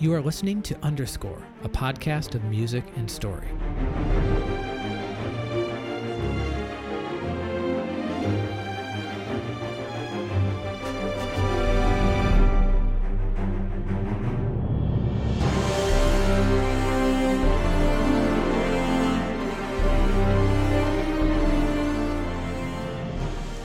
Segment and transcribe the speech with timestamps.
[0.00, 3.48] You are listening to Underscore, a podcast of music and story.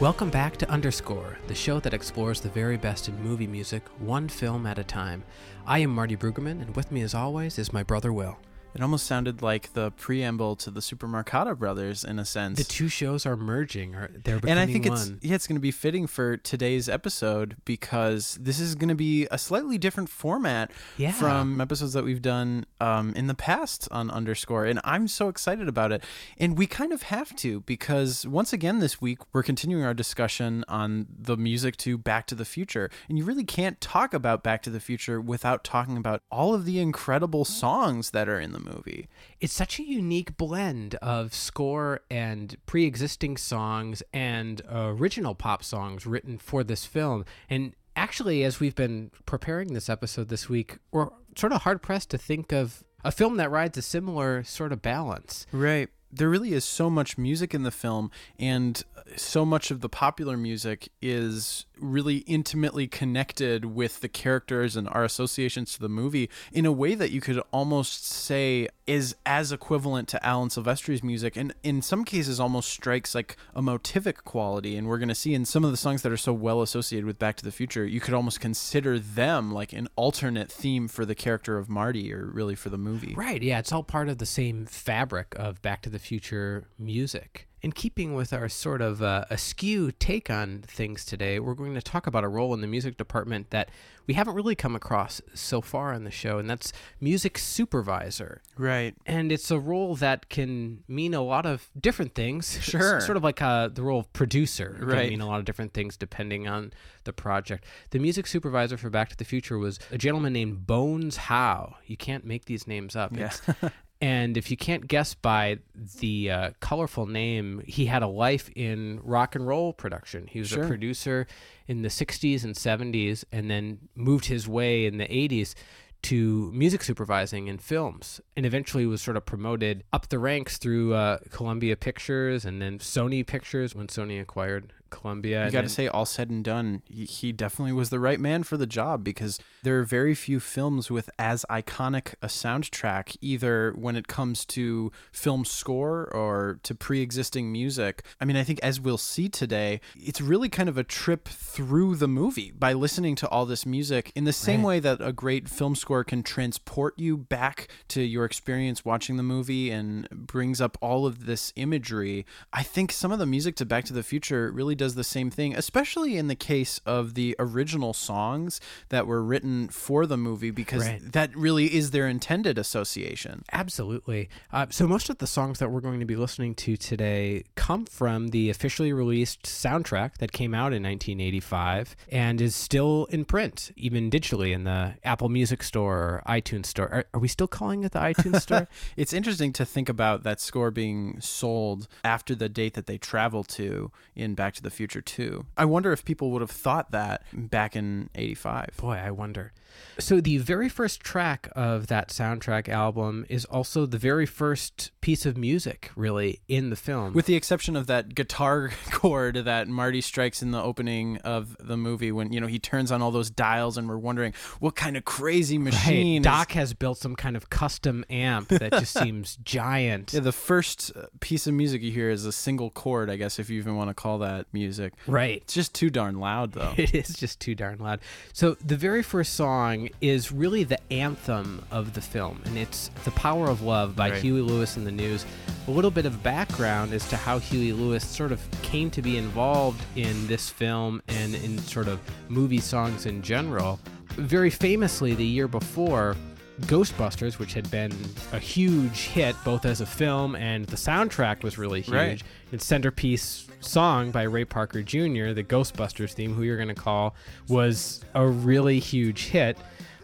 [0.04, 4.28] Welcome back to Underscore, the show that explores the very best in movie music, one
[4.28, 5.24] film at a time.
[5.66, 8.38] I am Marty Brueggemann, and with me, as always, is my brother Will.
[8.76, 12.58] It almost sounded like the preamble to the Super Marcato Brothers in a sense.
[12.58, 14.94] The two shows are merging, or they're becoming and I think one.
[14.98, 18.96] it's yeah, it's going to be fitting for today's episode because this is going to
[18.96, 21.12] be a slightly different format Yeah.
[21.12, 25.68] from episodes that we've done um, in the past on Underscore, and I'm so excited
[25.68, 26.04] about it.
[26.38, 30.66] And we kind of have to because once again this week we're continuing our discussion
[30.68, 34.62] on the music to Back to the Future, and you really can't talk about Back
[34.64, 38.63] to the Future without talking about all of the incredible songs that are in the
[38.64, 39.08] movie.
[39.40, 46.38] it's such a unique blend of score and pre-existing songs and original pop songs written
[46.38, 51.52] for this film and actually as we've been preparing this episode this week we're sort
[51.54, 55.46] of hard pressed to think of a film that rides a similar sort of balance
[55.52, 55.90] Right.
[56.16, 58.84] There really is so much music in the film, and
[59.16, 65.04] so much of the popular music is really intimately connected with the characters and our
[65.04, 70.08] associations to the movie in a way that you could almost say is as equivalent
[70.10, 74.76] to Alan Silvestri's music, and in some cases almost strikes like a motivic quality.
[74.76, 77.06] And we're going to see in some of the songs that are so well associated
[77.06, 81.06] with Back to the Future, you could almost consider them like an alternate theme for
[81.06, 83.14] the character of Marty, or really for the movie.
[83.16, 87.48] Right, yeah, it's all part of the same fabric of Back to the Future music.
[87.64, 91.82] In keeping with our sort of uh, askew take on things today, we're going to
[91.82, 93.70] talk about a role in the music department that
[94.06, 98.42] we haven't really come across so far on the show, and that's music supervisor.
[98.58, 98.96] Right.
[99.06, 102.54] And it's a role that can mean a lot of different things.
[102.58, 103.00] It's Sure.
[103.00, 104.78] sort of like uh, the role of producer.
[104.82, 105.00] It Right.
[105.04, 106.74] can mean a lot of different things depending on
[107.06, 107.64] the project.
[107.92, 111.78] The music supervisor for Back to the Future was a gentleman named Bones Howe.
[111.86, 113.16] You can't make these names up.
[113.16, 113.32] Yeah.
[114.04, 115.60] And if you can't guess by
[116.00, 120.28] the uh, colorful name, he had a life in rock and roll production.
[120.28, 120.66] He was Sure.
[120.66, 121.26] a producer
[121.70, 125.56] in the 60s and 70s and then moved his way in the 80s
[126.02, 130.94] to music supervising in films and eventually was sort of promoted up the ranks through
[130.94, 135.46] uh, Columbia Pictures and then Sony Pictures when Sony acquired Columbia.
[135.46, 138.58] You got to say, all said and done, he, definitely was the right man for
[138.58, 143.96] the job because there are very few films with as iconic a soundtrack, either when
[143.96, 148.04] it comes to film score or to pre existing music.
[148.22, 151.96] I mean, I think as we'll see today, it's really kind of a trip through
[151.96, 154.68] the movie by listening to all this music in the same Right.
[154.68, 159.24] way that a great film score can transport you back to your experience watching the
[159.24, 162.26] movie and brings up all of this imagery.
[162.52, 165.32] I think some of the music to Back to the Future really does the same
[165.32, 170.52] thing, especially in the case of the original songs that were written for the movie,
[170.52, 171.12] because Right.
[171.14, 173.44] that really is their intended association.
[173.52, 174.30] Absolutely.
[174.52, 177.86] Uh, so, most of the songs that we're going to be listening to today come
[177.86, 183.72] from the officially released soundtrack that came out in 1985 and is still in print,
[183.76, 186.88] even digitally in the Apple Music Store or iTunes Store.
[186.92, 188.68] Are, are we still calling it the iTunes Store?
[188.98, 193.44] It's interesting to think about that score being sold after the date that they travel
[193.44, 195.46] to in Back to the Future 2.
[195.58, 198.72] I wonder if people would have thought that back in 85.
[198.78, 199.52] Boy, I wonder.
[200.00, 205.26] So, the very first track of that soundtrack album is also the very first piece
[205.26, 207.14] of music, really, in the film.
[207.14, 211.78] With the exception of that guitar chord that Marty strikes in the opening of the
[211.78, 214.98] movie when, you know, he turns on all those dials and we're wondering what kind
[214.98, 216.22] of crazy machine.
[216.22, 220.14] is- Doc has built some kind of custom amp that just seems giant.
[220.14, 223.38] Yeah, the first uh, piece of music you hear is a single chord, I guess,
[223.40, 224.94] if you even want to call that music.
[225.08, 225.38] Right.
[225.44, 226.74] It's just too darn loud, though.
[226.84, 228.00] It is just too darn loud.
[228.34, 229.63] So the very first song
[230.02, 234.22] is really the anthem of the film, and it's "The Power of Love" by Right.
[234.22, 235.26] Huey Lewis and the News.
[235.68, 239.18] A little bit of background as to how Huey Lewis sort of came to be
[239.18, 242.00] involved in this film and in sort of
[242.30, 243.80] movie songs in general.
[244.10, 246.16] Very famously, the year before.
[246.62, 247.92] Ghostbusters, which had been
[248.32, 251.96] a huge hit both as a film and the soundtrack was really huge.
[251.96, 252.24] Right.
[252.52, 257.16] Its centerpiece song by Ray Parker Jr., the Ghostbusters theme, who you're going to call,
[257.48, 259.58] was a really huge hit.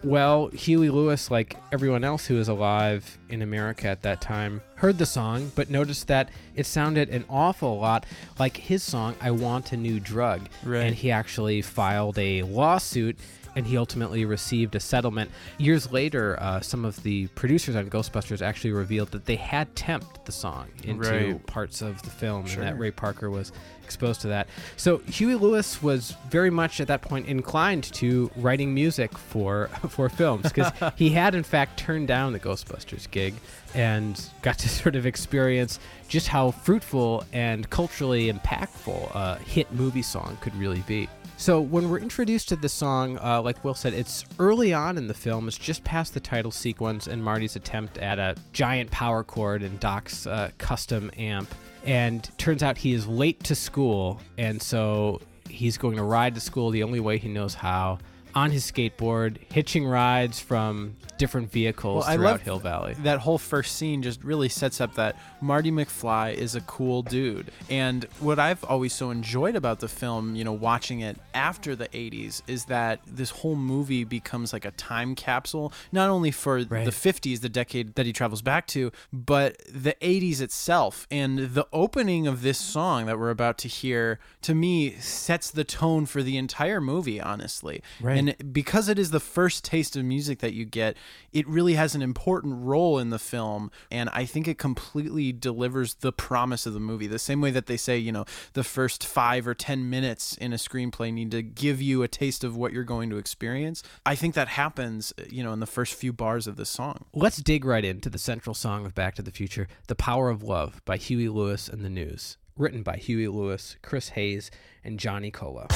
[0.03, 4.97] Well, Huey Lewis, like everyone else who was alive in America at that time, heard
[4.97, 8.05] the song, but noticed that it sounded an awful lot
[8.39, 10.47] like his song, I Want a New Drug.
[10.63, 10.85] Right.
[10.85, 13.19] And he actually filed a lawsuit
[13.55, 15.31] and he ultimately received a settlement.
[15.57, 20.25] Years later, uh, some of the producers on Ghostbusters actually revealed that they had temped
[20.25, 21.45] the song into Right.
[21.47, 22.61] parts of the film, Sure.
[22.61, 23.51] and that Ray Parker was
[23.83, 24.47] exposed to that.
[24.77, 30.09] So Huey Lewis was very much at that point inclined to writing music for for
[30.09, 33.33] films because he had in fact turned down the Ghostbusters gig
[33.73, 40.03] and got to sort of experience just how fruitful and culturally impactful a hit movie
[40.03, 41.09] song could really be.
[41.39, 45.07] So when we're introduced to the song, uh, like Will said, it's early on in
[45.07, 45.47] the film.
[45.47, 49.79] It's just past the title sequence and Marty's attempt at a giant power chord and
[49.79, 51.55] Doc's uh, custom amp.
[51.85, 56.41] And turns out he is late to school, and so he's going to ride to
[56.41, 57.99] school the only way he knows how
[58.35, 62.95] on his skateboard, hitching rides from different vehicles Well, throughout Hill Valley.
[63.03, 67.51] that whole first scene just really sets up that Marty McFly is a cool dude.
[67.69, 71.87] And what I've always so enjoyed about the film, you know, watching it after the
[71.89, 76.85] 80s, is that this whole movie becomes like a time capsule, not only for Right.
[76.85, 81.05] the 50s, the decade that he travels back to, but the 80s itself.
[81.11, 85.65] And the opening of this song that we're about to hear, to me, sets the
[85.65, 87.83] tone for the entire movie, honestly.
[87.99, 88.17] Right.
[88.17, 90.95] And because it is the first taste of music that you get,
[91.31, 93.71] it really has an important role in the film.
[93.91, 97.07] And I think it completely delivers the promise of the movie.
[97.07, 100.53] The same way that they say, you know, the first five or 10 minutes in
[100.53, 103.83] a screenplay need to give you a taste of what you're going to experience.
[104.05, 107.05] I think that happens, you know, in the first few bars of this song.
[107.13, 110.43] Let's dig right into the central song of Back to the Future, The Power of
[110.43, 112.37] Love by Huey Lewis and the News.
[112.57, 114.51] Written by Huey Lewis, Chris Hayes,
[114.83, 115.67] and Johnny Colla.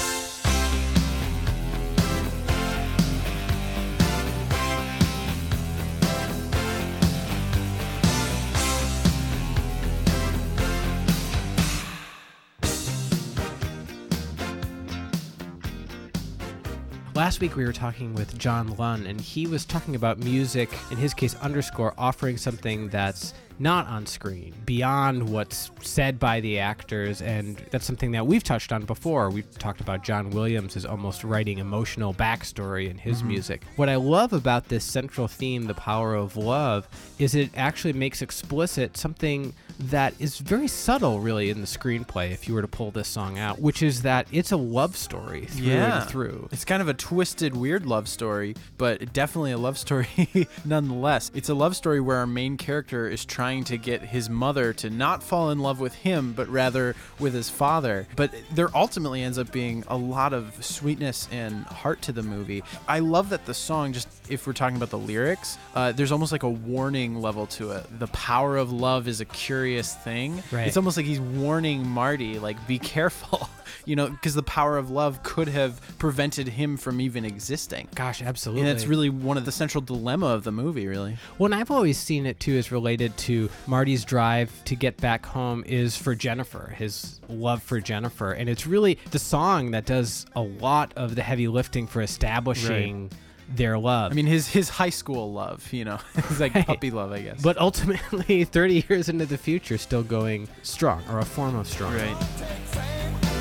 [17.23, 20.97] Last week we were talking with John Lunn, and he was talking about music, in
[20.97, 27.21] his case, underscore, offering something that's not on screen, beyond what's said by the actors,
[27.21, 29.29] and that's something that we've touched on before.
[29.29, 33.29] We've talked about John Williams as almost writing emotional backstory in his mm-hmm.
[33.29, 33.61] music.
[33.77, 38.21] What I love about this central theme, the power of love, is it actually makes
[38.21, 42.91] explicit something that is very subtle, really, in the screenplay, if you were to pull
[42.91, 45.65] this song out, which is that it's a love story through
[46.01, 46.49] and through.
[46.51, 50.07] It's kind of a twisted, weird love story, but definitely a love story
[50.65, 51.31] nonetheless.
[51.33, 54.89] It's a love story where our main character is trying to get his mother to
[54.89, 58.07] not fall in love with him, but rather with his father.
[58.15, 62.63] But there ultimately ends up being a lot of sweetness and heart to the movie.
[62.87, 66.31] I love that the song, just if we're talking about the lyrics, uh, there's almost
[66.31, 67.85] like a warning level to it.
[67.99, 70.41] The power of love is a curious thing.
[70.51, 70.67] Right.
[70.67, 73.49] It's almost like he's warning Marty, like, be careful.
[73.85, 77.89] You know, because the power of love could have prevented him from even existing.
[77.95, 78.61] Gosh, absolutely.
[78.61, 81.17] And it's really one of the central dilemma of the movie, really.
[81.37, 85.25] Well, and I've always seen it too as related to Marty's drive to get back
[85.25, 88.31] home is for Jennifer, his love for Jennifer.
[88.31, 93.11] And it's really the song that does a lot of the heavy lifting for establishing
[93.55, 94.11] their love.
[94.11, 96.65] I mean, his his high school love, you know, it's like Right.
[96.65, 97.41] puppy love, I guess.
[97.41, 101.93] but ultimately, 30 years into the future, still going strong, or a form of strong.
[101.93, 103.32] right.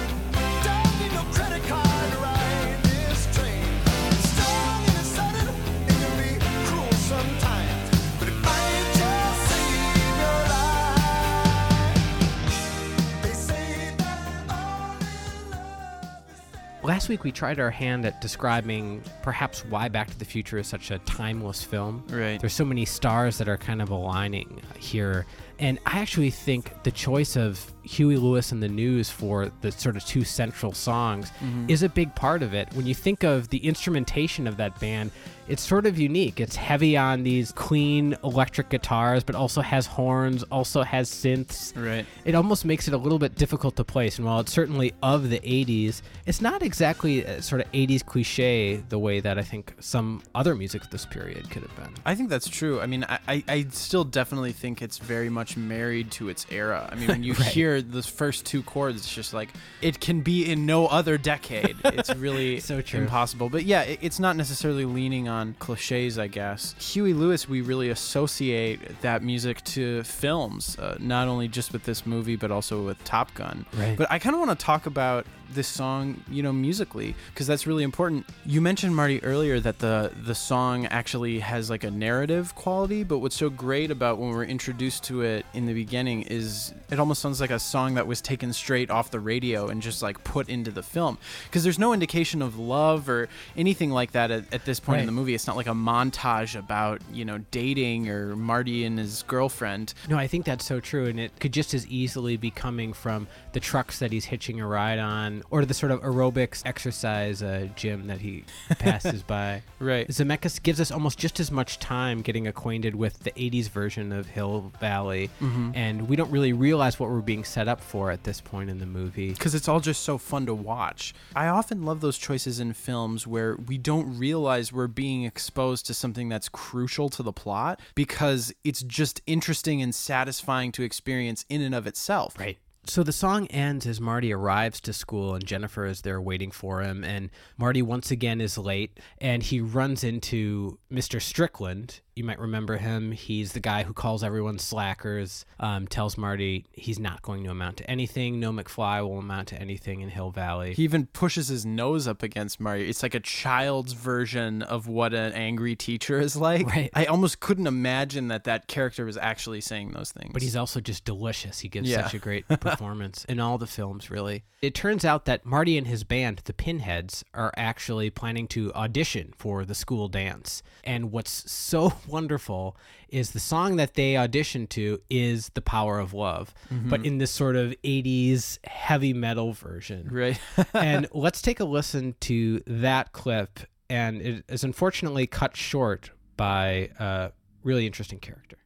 [17.02, 20.68] Last week, we tried our hand at describing perhaps why Back to the Future is
[20.68, 22.04] such a timeless film.
[22.08, 22.38] Right.
[22.38, 25.26] There's so many stars that are kind of aligning here.
[25.58, 29.96] And I actually think the choice of Huey Lewis and the News for the sort
[29.96, 31.68] of two central songs mm-hmm.
[31.68, 32.72] is a big part of it.
[32.74, 35.10] When you think of the instrumentation of that band,
[35.48, 36.40] it's sort of unique.
[36.40, 42.06] It's heavy on these clean electric guitars, but also has horns, also has synths Right.
[42.24, 44.18] it almost makes it a little bit difficult to place.
[44.18, 48.76] And while it's certainly of the 80s, it's not exactly a sort of 80s cliche
[48.88, 51.92] the way that I think some other music of this period could have been.
[52.06, 52.80] I think that's true.
[52.80, 56.88] I mean, I, I, I still definitely think it's very much married to its era.
[56.90, 57.46] I mean, when you Right.
[57.48, 61.76] hear those first two chords, it's just like it can be in no other decade.
[61.84, 63.00] It's really So true.
[63.00, 63.48] impossible.
[63.48, 66.74] But yeah, it, it's not necessarily leaning on cliches, I guess.
[66.92, 72.06] Huey Lewis, we really associate that music to films, uh, not only just with this
[72.06, 73.66] movie, but also with Top Gun.
[73.74, 73.96] Right.
[73.96, 77.66] But I kind of want to talk about this song, you know, musically, because that's
[77.66, 78.26] really important.
[78.44, 83.18] You mentioned Marty earlier that the the song actually has like a narrative quality, but
[83.18, 87.22] what's so great about when we're introduced to it in the beginning is it almost
[87.22, 90.48] sounds like a song that was taken straight off the radio and just like put
[90.48, 94.64] into the film, because there's no indication of love or anything like that at, at
[94.64, 95.34] this point in the movie.
[95.34, 99.94] It's not like a montage about you know dating or Marty and his girlfriend.
[100.08, 103.26] No, I think that's so true, and it could just as easily be coming from
[103.52, 107.68] the trucks that he's hitching a ride on, or the sort of aerobics exercise uh,
[107.76, 108.44] gym that he
[108.78, 109.62] passes by.
[109.78, 110.08] Right.
[110.08, 114.26] Zemeckis gives us almost just as much time getting acquainted with the 80s version of
[114.26, 115.30] Hill Valley,
[115.74, 118.78] and we don't really realize what we're being set up for at this point in
[118.78, 119.32] the movie.
[119.32, 121.14] because it's all just so fun to watch.
[121.34, 125.94] I often love those choices in films where we don't realize we're being exposed to
[125.94, 131.60] something that's crucial to the plot because it's just interesting and satisfying to experience in
[131.62, 132.38] and of itself.
[132.38, 132.58] Right.
[132.84, 136.82] So the song ends as Marty arrives to school and Jennifer is there waiting for
[136.82, 137.04] him.
[137.04, 141.22] And Marty once again is late and he runs into Mr.
[141.22, 142.00] Strickland.
[142.14, 143.12] You might remember him.
[143.12, 147.78] He's the guy who calls everyone slackers, um, tells Marty he's not going to amount
[147.78, 148.38] to anything.
[148.38, 150.74] No McFly will amount to anything in Hill Valley.
[150.74, 152.86] He even pushes his nose up against Marty.
[152.90, 156.66] It's like a child's version of what an angry teacher is like.
[156.66, 156.90] Right.
[156.92, 160.32] I almost couldn't imagine that that character was actually saying those things.
[160.34, 161.60] But he's also just delicious.
[161.60, 162.02] He gives Yeah.
[162.02, 164.44] such a great performance in all the films, really.
[164.60, 169.32] It turns out that Marty and his band, the Pinheads, are actually planning to audition
[169.36, 170.62] for the school dance.
[170.84, 172.76] And what's so wonderful
[173.08, 176.88] is the song that they audition to is The Power of Love, mm-hmm.
[176.88, 180.40] but in this sort of 80s heavy metal version right.
[180.74, 183.60] and let's take a listen to that clip.
[183.90, 188.56] And it is unfortunately cut short by a really interesting character.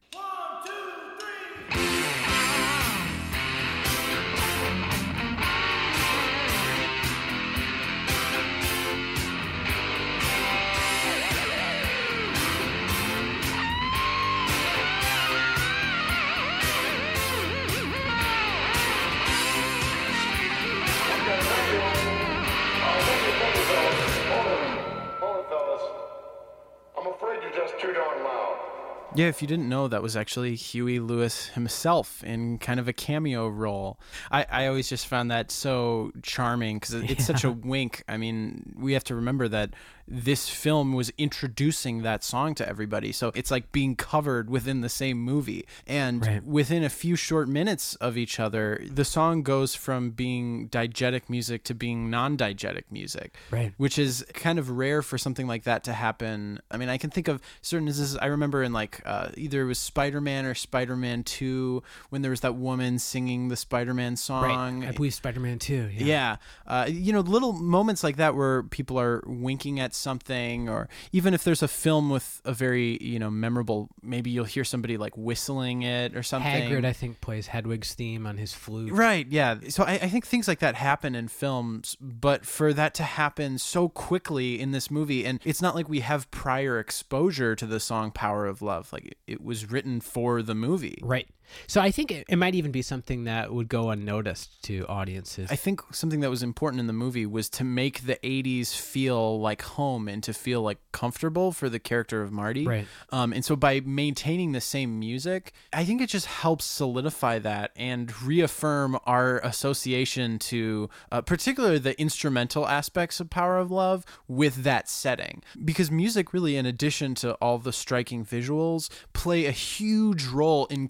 [27.17, 28.76] Afraid you're just too darn loud.
[29.15, 32.93] Yeah, if you didn't know, that was actually Huey Lewis himself in kind of a
[32.93, 33.99] cameo role.
[34.31, 38.03] I, I always just found that so charming because it's such a wink.
[38.07, 39.71] I mean, we have to remember that
[40.09, 43.11] this film was introducing that song to everybody.
[43.11, 45.65] So it's like being covered within the same movie.
[45.85, 46.43] And Right.
[46.45, 51.63] within a few short minutes of each other, the song goes from being diegetic music
[51.65, 53.73] to being non diegetic music Right.
[53.77, 56.59] which is kind of rare for something like that to happen.
[56.71, 58.15] I mean, I can think of certain instances.
[58.17, 62.21] I remember in like uh, either it was Spider Man or Spider Man Two when
[62.21, 64.81] there was that woman singing the Spider Man song.
[64.81, 64.89] Right.
[64.89, 65.89] I believe Spider Man Two.
[65.93, 66.05] Yeah.
[66.05, 70.89] Yeah, uh, you know, little moments like that where people are winking at something, or
[71.11, 74.97] even if there's a film with a very, you know, memorable, maybe you'll hear somebody
[74.97, 76.69] like whistling it or something.
[76.69, 78.91] Hagrid, I think, plays Hedwig's theme on his flute.
[78.91, 79.57] Right, yeah.
[79.69, 83.57] So I, I think things like that happen in films, but for that to happen
[83.57, 87.79] so quickly in this movie, and it's not like we have prior exposure to the
[87.79, 88.86] song Power of Love.
[88.93, 90.99] Like it, it was written for the movie.
[91.01, 91.27] Right.
[91.67, 95.49] So I think it, it might even be something that would go unnoticed to audiences.
[95.51, 99.39] I think something that was important in the movie was to make the 80s feel
[99.39, 102.65] like home and to feel like comfortable for the character of Marty.
[102.65, 102.87] Right.
[103.11, 107.71] Um, and so by maintaining the same music, I think it just helps solidify that
[107.75, 114.63] and reaffirm our association to uh, particularly the instrumental aspects of Power of Love with
[114.63, 115.43] that setting.
[115.63, 120.87] Because music, really, in addition to all the striking visuals, play a huge role in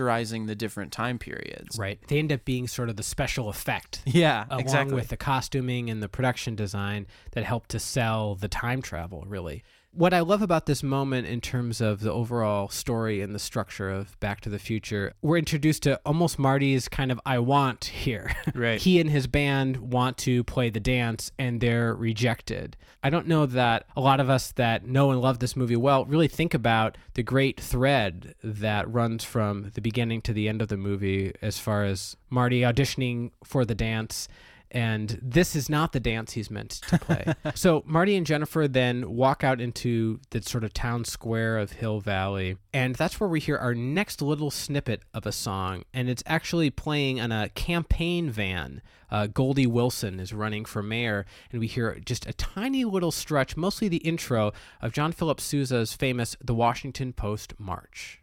[0.00, 1.78] characterizing the different time periods.
[1.78, 1.98] right.
[2.08, 4.02] They end up being sort of the special effect.
[4.10, 4.94] Yeah, Along exactly.
[4.96, 9.62] with the costuming and the production design that help to sell the time travel, really.
[9.92, 13.90] What I love about this moment in terms of the overall story and the structure
[13.90, 18.30] of Back to the Future, we're introduced to almost Marty's kind of I want here.
[18.54, 18.80] Right.
[18.80, 22.76] he and his band want to play the dance and they're rejected.
[23.02, 26.04] I don't know that a lot of us that know and love this movie well
[26.04, 30.68] really think about the great thread that runs from the beginning to the end of
[30.68, 34.28] the movie as far as Marty auditioning for the dance
[34.70, 37.34] and this is not the dance he's meant to play.
[37.54, 42.00] so Marty and Jennifer then walk out into the sort of town square of Hill
[42.00, 46.22] Valley, and that's where we hear our next little snippet of a song, and it's
[46.26, 48.82] actually playing on a campaign van.
[49.10, 53.56] Uh, Goldie Wilson is running for mayor, and we hear just a tiny little stretch,
[53.56, 58.20] mostly the intro of John Philip Sousa's famous "The Washington Post March."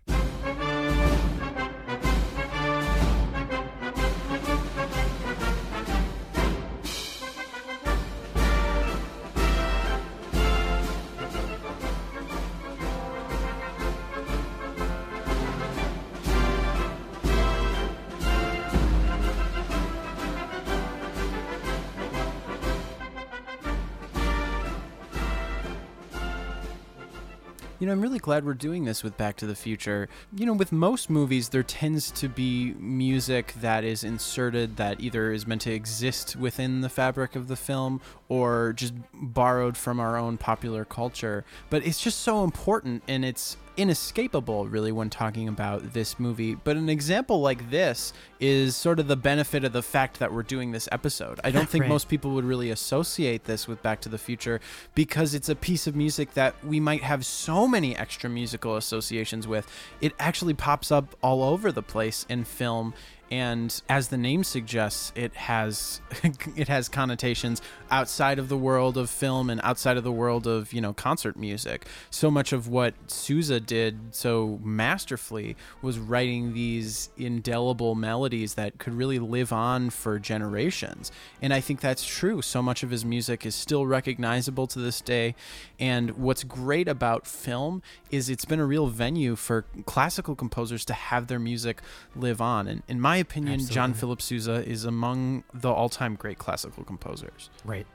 [27.79, 30.09] You know, I'm really glad we're doing this with Back to the Future.
[30.35, 35.31] You know, with most movies, there tends to be music that is inserted that either
[35.31, 40.17] is meant to exist within the fabric of the film or just borrowed from our
[40.17, 41.45] own popular culture.
[41.69, 46.55] But it's just so important and it's inescapable, really, when talking about this movie.
[46.55, 50.43] But an example like this is sort of the benefit of the fact that we're
[50.43, 51.39] doing this episode.
[51.43, 51.89] I don't think Right.
[51.89, 54.59] most people would really associate this with Back to the Future
[54.95, 59.47] because it's a piece of music that we might have so many extra musical associations
[59.47, 59.67] with.
[60.01, 62.93] It actually pops up all over the place in film
[63.29, 66.01] and as the name suggests it has
[66.55, 70.73] it has connotations outside of the world of film and outside of the world of
[70.73, 71.85] you know concert music.
[72.09, 78.93] So much of what Sousa did so masterfully was writing these indelible melodies that could
[78.93, 81.11] really live on for generations.
[81.41, 82.41] And I think that's true.
[82.41, 85.35] So much of his music is still recognizable to this day.
[85.79, 90.93] And what's great about film is it's been a real venue for classical composers to
[90.93, 91.81] have their music
[92.15, 92.67] live on.
[92.67, 93.99] And in my opinion John Absolutely.
[93.99, 97.85] Philip Sousa is among the all-time great classical composers Right.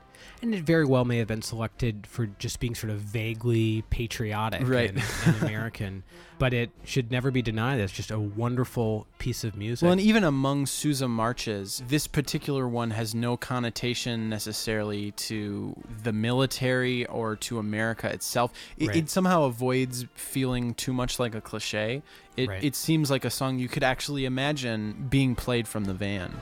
[0.43, 4.67] And it very well may have been selected for just being sort of vaguely patriotic
[4.67, 4.91] Right.
[4.91, 6.03] and, and American,
[6.41, 7.77] but it should never be denied.
[7.77, 9.85] That it's just a wonderful piece of music.
[9.85, 16.13] Well, and even among Sousa marches, this particular one has no connotation necessarily to the
[16.13, 18.53] military or to America itself.
[18.77, 18.97] It, Right.
[18.97, 22.03] it somehow avoids feeling too much like a cliche.
[22.37, 22.65] It, Right.
[22.65, 26.33] it seems like a song you could actually imagine being played from the van.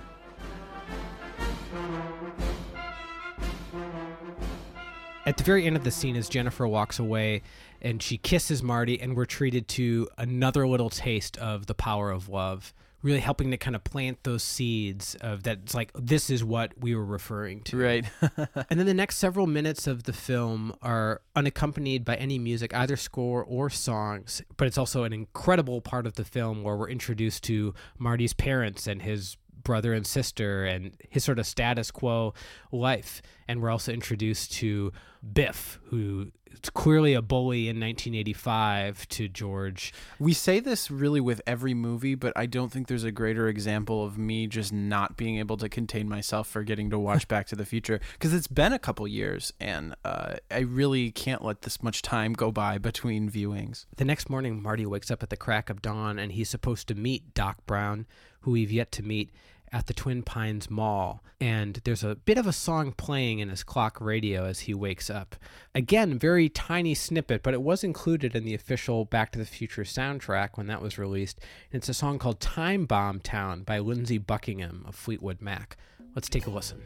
[5.31, 7.43] At the very end of the scene, as Jennifer walks away
[7.81, 12.29] and she kisses Marty, and we're treated to another little taste of the power of
[12.29, 15.59] love, really helping to kind of plant those seeds of that.
[15.63, 17.77] It's like, this is what we were referring to.
[17.77, 18.07] Right.
[18.69, 22.97] And then the next several minutes of the film are unaccompanied by any music, either
[22.97, 24.43] score or songs.
[24.57, 28.89] But it's also an incredible part of the film where we're introduced to Marty's parents
[28.89, 32.35] and his brother and sister and his sort of status quo
[32.73, 33.23] life.
[33.49, 34.93] And we're also introduced to
[35.33, 39.93] Biff, who is clearly a bully in 1985 to George.
[40.19, 44.05] We say this really with every movie, but I don't think there's a greater example
[44.05, 47.57] of me just not being able to contain myself for getting to watch Back to
[47.57, 51.83] the Future because it's been a couple years and uh, I really can't let this
[51.83, 53.87] much time go by between viewings.
[53.97, 56.95] The next morning, Marty wakes up at the crack of dawn and he's supposed to
[56.95, 58.07] meet Doc Brown,
[58.41, 59.31] who we've yet to meet,
[59.73, 61.23] at the Twin Pines Mall.
[61.41, 65.09] And there's a bit of a song playing in his clock radio as he wakes
[65.09, 65.37] up.
[65.75, 69.85] Again, very tiny snippet, but it was included in the official Back to the Future
[69.85, 71.39] soundtrack when that was released.
[71.73, 75.77] And it's a song called Time Bomb Town by Lindsey Buckingham of Fleetwood Mac.
[76.15, 76.83] Let's take a listen.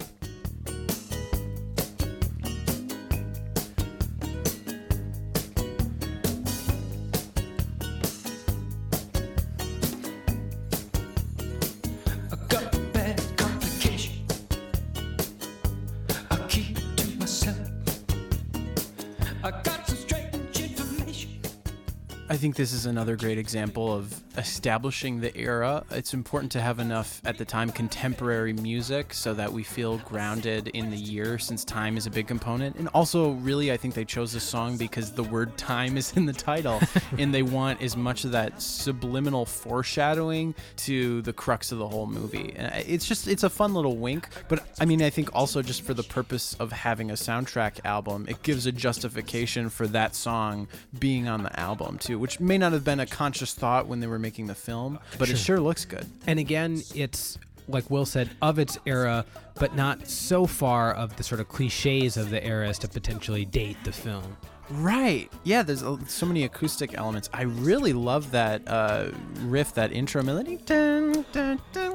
[22.44, 25.82] Think this is another great example of establishing the era.
[25.90, 30.68] It's important to have enough at the time contemporary music so that we feel grounded
[30.68, 32.76] in the year since time is a big component.
[32.76, 36.26] And also, really, I think they chose this song because the word time is in
[36.26, 36.82] the title
[37.18, 42.06] and they want as much of that subliminal foreshadowing to the crux of the whole
[42.06, 42.52] movie.
[42.56, 44.28] And uh, it's just, it's a fun little wink.
[44.48, 48.26] But I mean, I think also just for the purpose of having a soundtrack album,
[48.28, 52.72] it gives a justification for that song being on the album too, which may not
[52.72, 55.84] have been a conscious thought when they were making the film, but it sure looks
[55.84, 56.06] good.
[56.26, 61.22] And again, it's like Will said, of its era, but not so far of the
[61.22, 64.36] sort of cliches of the era as to potentially date the film.
[64.70, 65.30] Right.
[65.42, 67.28] Yeah, there's uh, so many acoustic elements.
[67.34, 70.56] I really love that uh, riff, that intro melody.
[70.56, 71.94] Dun, dun, dun.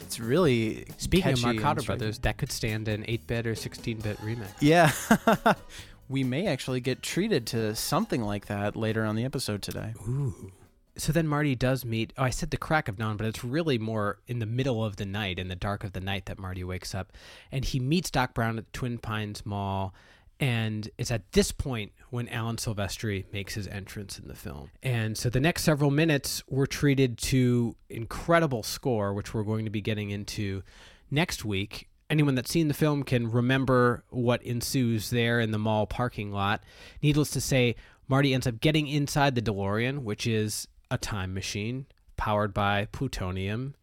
[0.00, 1.86] It's really Speaking of catchy and Marcato striking.
[1.86, 4.48] Brothers, that could stand an 8 bit or 16 bit remix.
[4.60, 4.92] Yeah.
[6.08, 9.94] we may actually get treated to something like that later on the episode today.
[10.08, 10.52] Ooh.
[10.96, 12.12] So then Marty does meet.
[12.16, 14.96] Oh, I said the crack of dawn, but it's really more in the middle of
[14.96, 17.12] the night, in the dark of the night, that Marty wakes up,
[17.50, 19.92] and he meets Doc Brown at the Twin Pines Mall.
[20.40, 24.70] And it's at this point when Alan Silvestri makes his entrance in the film.
[24.82, 29.70] And so the next several minutes, we're treated to incredible score, which we're going to
[29.70, 30.62] be getting into
[31.10, 31.88] next week.
[32.10, 36.62] Anyone that's seen the film can remember what ensues there in the mall parking lot.
[37.02, 37.76] Needless to say,
[38.08, 41.86] Marty ends up getting inside the DeLorean, which is a time machine
[42.16, 43.74] powered by plutonium,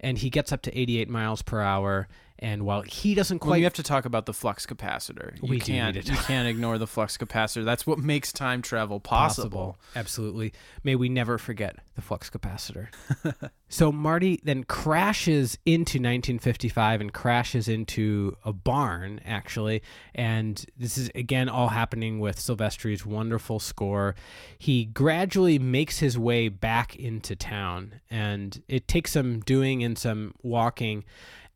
[0.00, 2.08] and he gets up to 88 miles per hour
[2.40, 5.34] And while he doesn't Well, quite you have to talk about the flux capacitor.
[5.42, 5.96] You We can't.
[5.96, 7.64] You can't ignore the flux capacitor.
[7.64, 9.78] That's what makes time travel possible.
[9.96, 10.52] Absolutely.
[10.84, 12.88] May we never forget the flux capacitor.
[13.68, 19.82] so Marty then crashes into 1955 and crashes into a barn, actually.
[20.14, 24.14] And this is, again, all happening with Silvestri's wonderful score.
[24.58, 30.34] He gradually makes his way back into town, and it takes some doing and some
[30.42, 31.04] walking.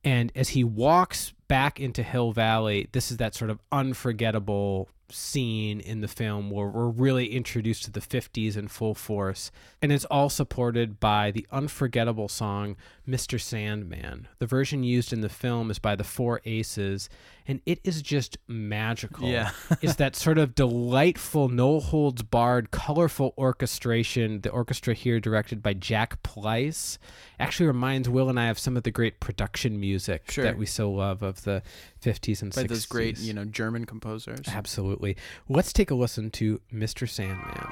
[0.05, 5.81] And as he walks back into Hill Valley, this is that sort of unforgettable scene
[5.81, 9.51] in the film where we're really introduced to the 50s in full force.
[9.81, 12.77] And it's all supported by the unforgettable song
[13.09, 13.41] Mr.
[13.41, 14.29] Sandman.
[14.39, 17.09] The version used in the film is by the Four Aces,
[17.49, 19.29] and it is just magical.
[19.29, 19.51] Yeah.
[19.83, 24.41] it's that sort of delightful, no holds barred, colorful orchestration.
[24.43, 26.99] The orchestra here, directed by Jack Pleis,
[27.41, 30.45] actually reminds Will and I of some of the great production music Sure.
[30.45, 31.63] that we so love of the
[32.03, 32.69] 50s and By 60s.
[32.69, 34.47] those great, you know, German composers.
[34.47, 35.17] Absolutely.
[35.49, 37.09] Let's take a listen to Mr.
[37.09, 37.67] Sandman.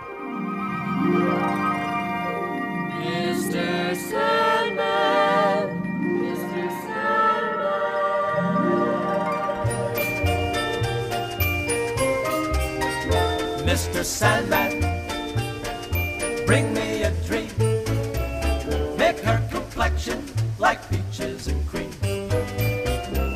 [14.00, 14.04] Mr.
[14.04, 14.80] Sandman,
[16.46, 17.50] bring me a dream.
[18.96, 20.24] Make her complexion
[20.58, 21.90] like peaches and cream.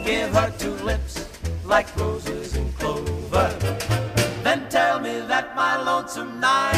[0.07, 1.29] Give her two lips
[1.67, 3.55] like roses and clover.
[4.43, 6.74] Then tell me that my lonesome nights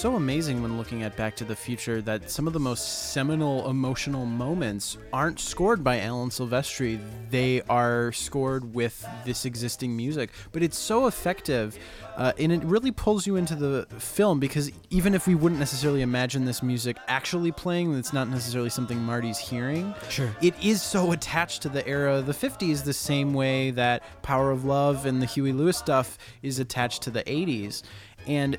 [0.00, 3.68] so amazing when looking at Back to the Future that some of the most seminal
[3.68, 6.98] emotional moments aren't scored by Alan Silvestri.
[7.28, 10.30] They are scored with this existing music.
[10.52, 11.78] But it's so effective,
[12.16, 16.00] uh, and it really pulls you into the film because even if we wouldn't necessarily
[16.00, 19.94] imagine this music actually playing, it's not necessarily something Marty's hearing.
[20.08, 20.34] Sure.
[20.40, 24.50] It is so attached to the era of the 50s the same way that Power
[24.50, 27.82] of Love and the Huey Lewis stuff is attached to the 80s.
[28.26, 28.58] And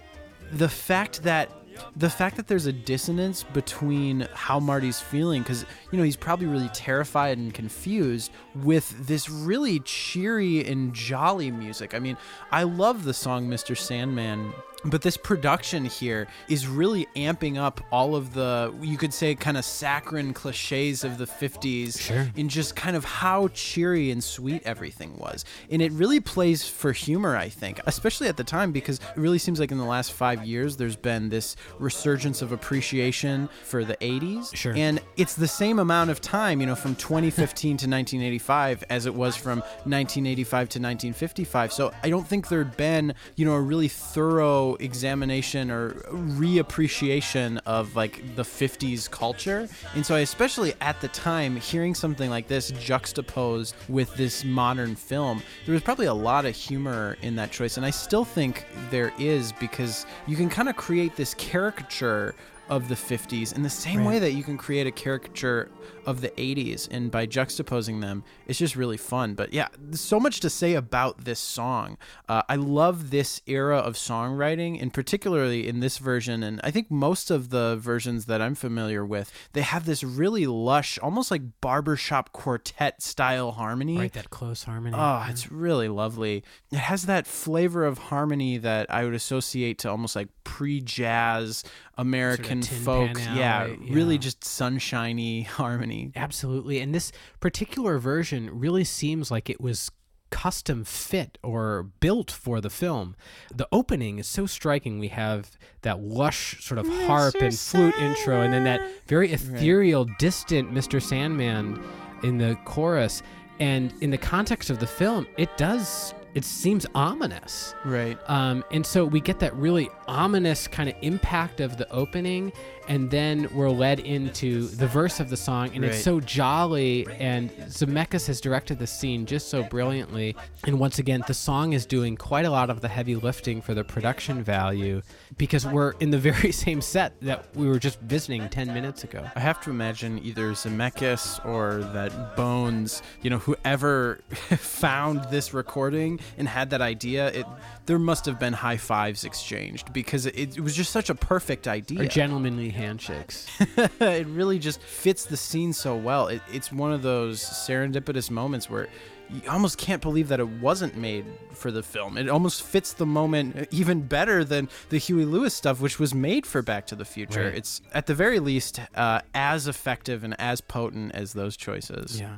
[0.52, 1.52] the fact that
[1.96, 6.46] the fact that there's a dissonance between how Marty's feeling cuz you know he's probably
[6.46, 11.94] really terrified and confused with this really cheery and jolly music.
[11.96, 12.18] I mean,
[12.52, 13.76] I love the song Mr.
[13.76, 14.54] Sandman
[14.86, 19.58] but this production here is really amping up all of the you could say kind
[19.58, 22.28] of saccharine cliches of the 50s Sure.
[22.36, 26.92] in just kind of how cheery and sweet everything was and it really plays for
[26.94, 30.14] humor i think especially at the time because it really seems like in the last
[30.14, 34.74] five years there's been this resurgence of appreciation for the 80s Sure.
[34.76, 39.14] and it's the same amount of time you know from 2015 to 1985 as it
[39.14, 43.88] was from 1985 to 1955 so i don't think there'd been you know a really
[43.88, 49.68] thorough examination or reappreciation of like the 50s culture.
[49.96, 54.96] And so I especially at the time hearing something like this juxtaposed with this modern
[54.96, 57.78] film there was probably a lot of humor in that choice.
[57.78, 62.36] And i still think there is because you can kind of create this caricature
[62.72, 65.70] of the 50s in the same way that you can create a caricature
[66.08, 69.36] of the 80s and by juxtaposing them it's just really fun.
[69.36, 71.98] But yeah so much to say about this song.
[72.28, 76.90] Uh, i love this era of songwriting and particularly in this version and i think
[76.90, 81.42] most of the versions that i'm familiar with they have this really lush almost like
[81.60, 83.98] barbershop quartet style harmony.
[83.98, 84.96] Right, that close harmony.
[84.98, 86.44] Oh, it's really lovely.
[86.72, 91.64] It has that flavor of harmony that I would associate to almost like pre-jazz
[92.02, 93.18] American Tin folk.
[93.18, 96.12] Pan yeah, Alley, really just sunshiny harmony.
[96.16, 96.80] Absolutely.
[96.80, 99.92] And this particular version really seems like it was
[100.32, 103.16] custom fit or built for the film.
[103.54, 104.98] The opening is so striking.
[104.98, 110.06] We have that lush sort of harp and flute intro, and then that very ethereal,
[110.18, 111.02] distant Mr.
[111.02, 111.84] Sandman
[112.24, 113.22] in the chorus.
[113.60, 117.76] And in the context of the film, it does, it seems ominous.
[117.84, 118.18] Right.
[118.28, 122.54] Um, and so we get that really ominous kind of impact of the opening,
[122.88, 127.08] and then we're led into the verse of the song, and it's so jolly.
[127.20, 130.36] And Zemeckis has directed the scene just so brilliantly.
[130.66, 133.74] And once again, the song is doing quite a lot of the heavy lifting for
[133.74, 135.02] the production value
[135.38, 139.26] because we're in the very same set that we were just visiting 10 minutes ago.
[139.36, 146.20] I have to imagine either Zemeckis or that Bones, you know, whoever found this recording
[146.38, 147.46] and had that idea, it
[147.86, 151.68] there must have been high fives exchanged because it, it was just such a perfect
[151.68, 152.00] idea.
[152.08, 153.48] gentlemanly handshakes.
[154.00, 156.28] it really just fits the scene so well.
[156.28, 158.88] It, it's one of those serendipitous moments where
[159.34, 162.18] you almost can't believe that it wasn't made for the film.
[162.18, 166.46] It almost fits the moment even better than the Huey Lewis stuff, which was made
[166.46, 167.46] for Back to the Future.
[167.46, 167.56] Right.
[167.56, 172.20] It's at the very least uh, as effective and as potent as those choices.
[172.20, 172.38] Yeah.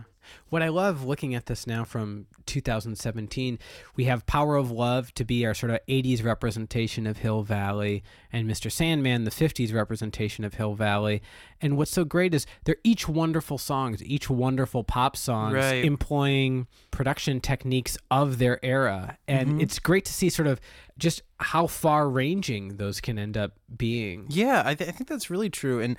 [0.50, 3.60] What I love looking at this now from 2017,
[3.96, 8.04] we have Power of Love to be our sort of 80s representation of Hill Valley,
[8.32, 8.72] and Mr.
[8.72, 11.22] Sandman, the 50s representation of Hill Valley.
[11.62, 15.84] And what's so great is they're each wonderful songs, each wonderful pop songs, Right.
[15.86, 19.18] employing production techniques of their era.
[19.28, 19.62] And Mm-hmm.
[19.62, 20.62] it's great to see sort of
[20.98, 24.28] just how far ranging those can end up being.
[24.30, 25.82] Yeah, I, th- I think that's really true.
[25.82, 25.98] And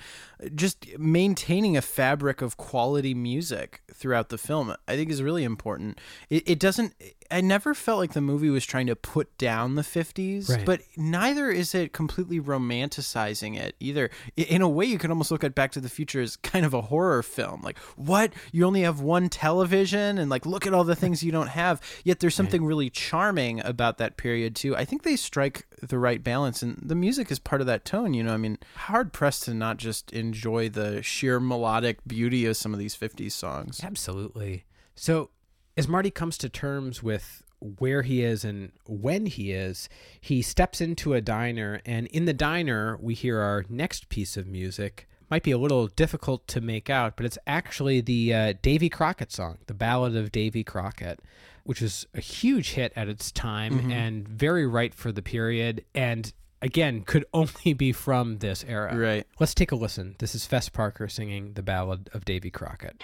[0.55, 5.99] just maintaining a fabric of quality music throughout the film, I think, is really important.
[6.29, 6.93] It, it doesn't,
[7.31, 10.65] I never felt like the movie was trying to put down the 50s, Right.
[10.65, 14.09] but neither is it completely romanticizing it either.
[14.35, 16.73] In a way, you could almost look at Back to the Future as kind of
[16.73, 17.61] a horror film.
[17.61, 18.33] Like, what?
[18.51, 21.81] You only have one television, and like, look at all the things you don't have.
[22.03, 24.75] Yet there's something really charming about that period, too.
[24.75, 28.13] I think they strike the right balance, and the music is part of that tone.
[28.13, 32.57] You know, I mean, hard pressed to not just enjoy the sheer melodic beauty of
[32.57, 33.81] some of these 50s songs.
[33.83, 34.65] Absolutely.
[34.95, 35.29] So,
[35.77, 39.89] as Marty comes to terms with where he is and when he is,
[40.21, 44.47] he steps into a diner, and in the diner, we hear our next piece of
[44.47, 45.07] music.
[45.29, 49.31] Might be a little difficult to make out, but it's actually the uh, Davy Crockett
[49.31, 51.19] song, the Ballad of Davy Crockett,
[51.63, 55.83] which was a huge hit at its time and very right for the period.
[55.95, 58.95] And again, could only be from this era.
[58.95, 59.27] Right.
[59.39, 60.15] Let's take a listen.
[60.19, 63.03] This is Fess Parker singing the Ballad of Davy Crockett.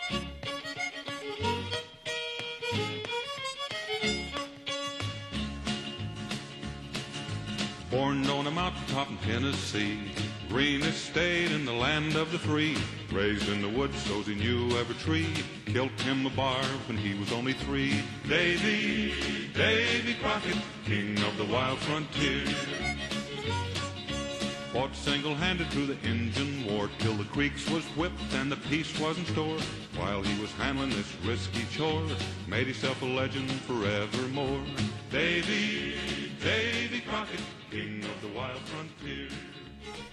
[7.90, 10.00] Born on a mountaintop in Tennessee,
[10.48, 12.78] greenest state in the land of the free.
[13.12, 15.28] Raised in the woods, so he knew every tree.
[15.66, 18.02] Killed him a bar when he was only three.
[18.28, 19.14] Davy,
[19.54, 22.46] Davy Crockett, king of the wild frontier.
[24.74, 29.18] Fought single-handed through the Injun War till the creeks was whipped and the peace was
[29.18, 29.60] in store.
[29.98, 32.08] While he was handling this risky chore,
[32.48, 34.62] made himself a legend forevermore.
[35.12, 35.96] Davy,
[36.42, 39.28] Davy Crockett, king of the wild frontier.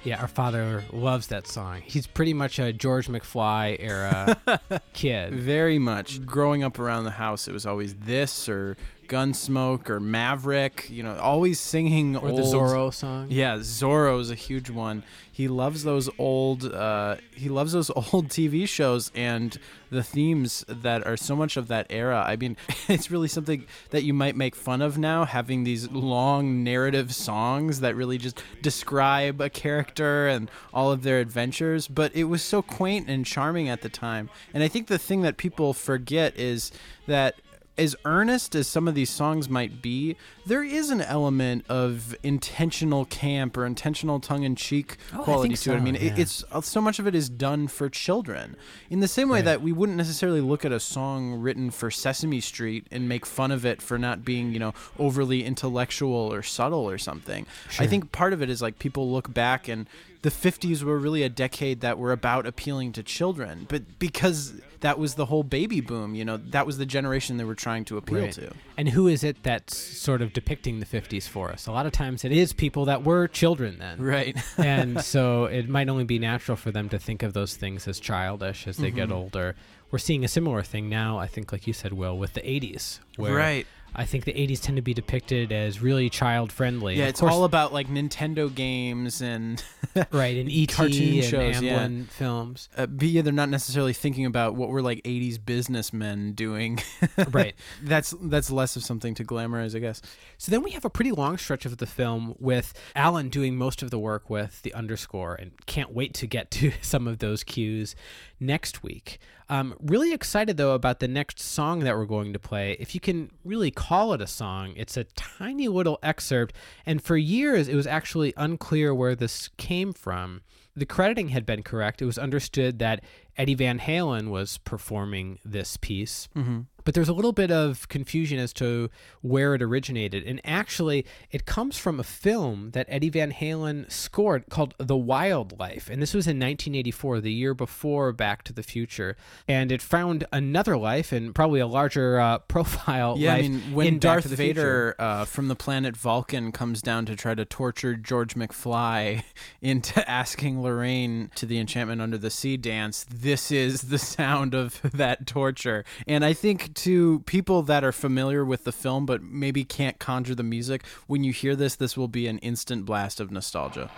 [0.02, 1.82] Yeah, our father loves that song.
[1.84, 4.40] He's pretty much a George McFly era
[4.92, 5.34] kid.
[5.34, 6.24] Very much.
[6.26, 8.76] Growing up around the house, it was always this or
[9.08, 13.26] Gunsmoke or Maverick, you know, always singing Or old the Zorro song.
[13.30, 15.02] Yeah, Zorro is a huge one.
[15.32, 19.56] He loves those old uh, he loves those old TV shows and
[19.90, 22.22] the themes that are so much of that era.
[22.26, 22.56] I mean,
[22.88, 27.80] it's really something that you might make fun of now having these long narrative songs
[27.80, 32.60] that really just describe a character and all of their adventures, but it was so
[32.60, 34.28] quaint and charming at the time.
[34.52, 36.70] And I think the thing that people forget is
[37.06, 37.36] that
[37.78, 40.16] as earnest as some of these songs might be,
[40.48, 45.74] there is an element of intentional camp or intentional tongue-in-cheek Oh, quality think to it.
[45.74, 48.56] I so, mean, it, it's uh, so much of it is done for children.
[48.90, 49.44] In the same way Right.
[49.44, 53.50] that we wouldn't necessarily look at a song written for Sesame Street and make fun
[53.50, 57.46] of it for not being, you know, overly intellectual or subtle or something.
[57.78, 59.86] I think part of it is like people look back and
[60.22, 64.98] the 50s were really a decade that were about appealing to children, but because that
[64.98, 67.96] was the whole baby boom, you know, that was the generation they were trying to
[67.98, 68.32] appeal Right.
[68.32, 68.52] to.
[68.76, 71.66] And who is it that's sort of depicting the 50s for us?
[71.66, 73.96] A lot of times it is people that were children then.
[74.16, 74.36] Right.
[74.56, 77.98] and so it might only be natural for them to think of those things as
[78.00, 78.96] childish as they Mm-hmm.
[78.96, 79.54] get older.
[79.90, 83.00] We're seeing a similar thing now, I think, like you said, Will, with the 80s.
[83.16, 83.66] Where Right.
[83.94, 86.96] I think the 80s tend to be depicted as really child friendly.
[86.96, 89.62] Yeah, it's course- all about like Nintendo games and
[90.12, 91.78] right and ET cartoon and shows, yeah.
[91.86, 92.68] Amblin films.
[92.76, 96.78] uh, but yeah, they're not necessarily thinking about what were like 80s businessmen doing.
[97.30, 97.54] right.
[97.82, 100.00] that's that's less of something to glamorize, I guess.
[100.36, 103.82] So then we have a pretty long stretch of the film with Alan doing most
[103.82, 107.42] of the work with the underscore, and can't wait to get to some of those
[107.42, 107.96] cues
[108.40, 109.18] next week.
[109.48, 112.76] Um, really excited though about the next song that we're going to play.
[112.78, 117.16] If you can really call it a song, it's a tiny little excerpt, and for
[117.16, 120.42] years it was actually unclear where this came from.
[120.78, 122.00] the crediting had been correct.
[122.00, 123.02] It was understood that
[123.36, 126.28] Eddie Van Halen was performing this piece.
[126.36, 126.60] Mm-hmm.
[126.88, 128.88] But there's a little bit of confusion as to
[129.20, 130.24] where it originated.
[130.24, 135.90] And actually, it comes from a film that Eddie Van Halen scored called The Wildlife.
[135.90, 139.18] And this was in 1984, the year before Back to the Future.
[139.46, 143.86] And it found another life and probably a larger uh, profile Yeah, I mean, when
[143.86, 148.34] in Darth Vader uh, from the planet Vulcan comes down to try to torture George
[148.34, 149.24] McFly
[149.60, 154.80] into asking Lorraine to the Enchantment Under the Sea dance, this is the sound of
[154.94, 155.84] that torture.
[156.06, 160.34] And I think to people that are familiar with the film but maybe can't conjure
[160.34, 163.90] the music, when you hear this, this will be an instant blast of nostalgia.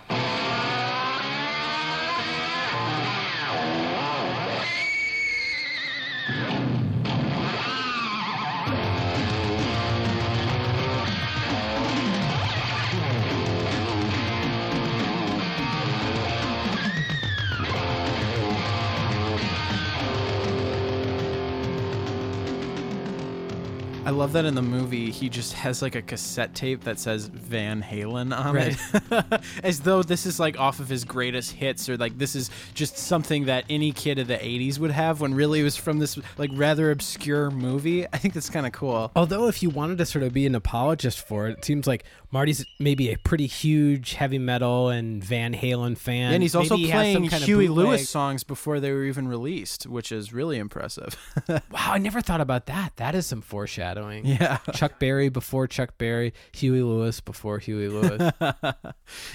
[24.11, 27.27] I love that in the movie he just has like a cassette tape that says
[27.27, 29.41] Van Halen on it.
[29.63, 32.97] As though this is like off of his greatest hits or like this is just
[32.97, 36.19] something that any kid of the 80s would have when really it was from this
[36.37, 38.05] like rather obscure movie.
[38.11, 39.11] I think that's kind of cool.
[39.15, 42.03] Although, if you wanted to sort of be an apologist for it, it seems like
[42.31, 46.33] Marty's maybe a pretty huge heavy metal and Van Halen fan.
[46.33, 49.29] and he's also Maybe he playing kind of Huey Lewis songs before they were even
[49.29, 51.15] released, which is really impressive.
[51.71, 52.95] Wow, I never thought about that.
[52.97, 54.00] That is some foreshadowing.
[54.09, 54.57] Yeah.
[54.73, 58.31] Chuck Berry before Chuck Berry, Huey Lewis before Huey Lewis.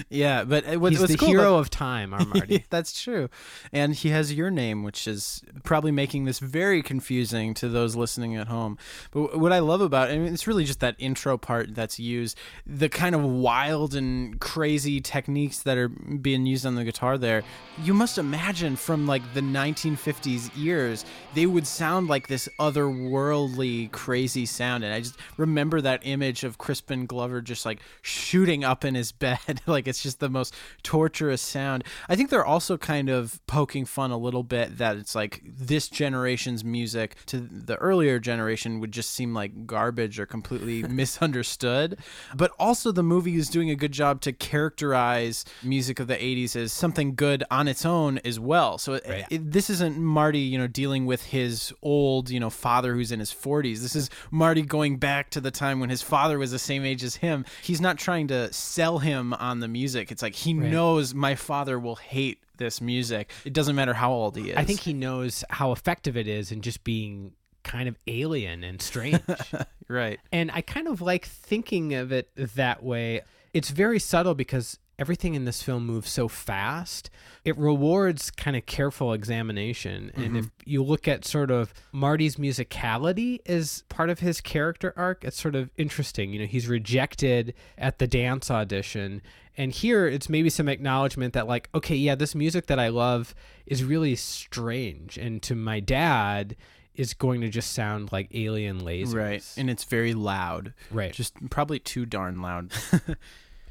[0.08, 2.64] Yeah, but what, He's what's the cool hero about- of time, our Marty.
[2.70, 3.28] That's true.
[3.72, 8.36] And he has your name, which is probably making this very confusing to those listening
[8.36, 8.78] at home.
[9.10, 11.98] But what I love about it, I mean, it's really just that intro part that's
[11.98, 17.18] used, the kind of wild and crazy techniques that are being used on the guitar
[17.18, 17.42] there.
[17.82, 24.46] You must imagine from like the 1950s ears, they would sound like this otherworldly, crazy
[24.56, 24.84] sound.
[24.84, 29.12] And I just remember that image of Crispin Glover just like shooting up in his
[29.24, 29.60] bed.
[29.66, 31.84] like it's just the most torturous sound.
[32.08, 35.88] I think they're also kind of poking fun a little bit that it's like this
[35.88, 41.98] generation's music to the earlier generation would just seem like garbage or completely misunderstood.
[42.34, 46.56] But also, the movie is doing a good job to characterize music of the 80s
[46.56, 48.78] as something good on its own as well.
[48.78, 49.24] So it, Right.
[49.30, 53.20] it- this isn't Marty, you know, dealing with his old, you know, father who's in
[53.20, 53.80] his 40s.
[53.82, 57.02] This is Marty going back to the time when his father was the same age
[57.02, 57.44] as him.
[57.62, 60.12] He's not trying to sell him on the music.
[60.12, 63.30] It's like he knows my father will hate this music.
[63.44, 64.56] It doesn't matter how old he is.
[64.56, 67.32] I think he knows how effective it is in just being
[67.64, 69.20] kind of alien and strange.
[69.88, 70.20] right.
[70.32, 73.22] and I kind of like thinking of it that way.
[73.52, 77.10] It's very subtle because everything in this film moves so fast.
[77.44, 80.10] It rewards kind of careful examination.
[80.14, 80.36] And mm-hmm.
[80.36, 85.40] if you look at sort of Marty's musicality as part of his character arc, it's
[85.40, 86.32] sort of interesting.
[86.32, 89.22] You know, he's rejected at the dance audition.
[89.58, 93.34] And here it's maybe some acknowledgement that, like, okay, yeah, this music that I love
[93.66, 95.18] is really strange.
[95.18, 96.56] And to my dad,
[96.94, 99.14] is going to just sound like alien lasers.
[99.14, 99.44] Right.
[99.56, 100.72] And it's very loud.
[100.90, 101.12] Right.
[101.12, 102.72] Just probably too darn loud.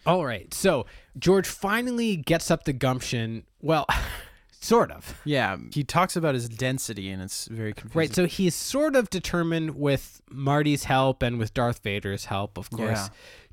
[0.05, 0.53] All right.
[0.53, 0.85] So
[1.17, 3.43] George finally gets up the gumption.
[3.61, 3.85] Well,
[4.51, 5.19] sort of.
[5.25, 5.57] yeah.
[5.71, 7.99] He talks about his density and it's very confusing.
[7.99, 8.13] Right.
[8.15, 12.89] So he's sort of determined with Marty's help and with Darth Vader's help, of course,
[12.97, 13.07] Yeah.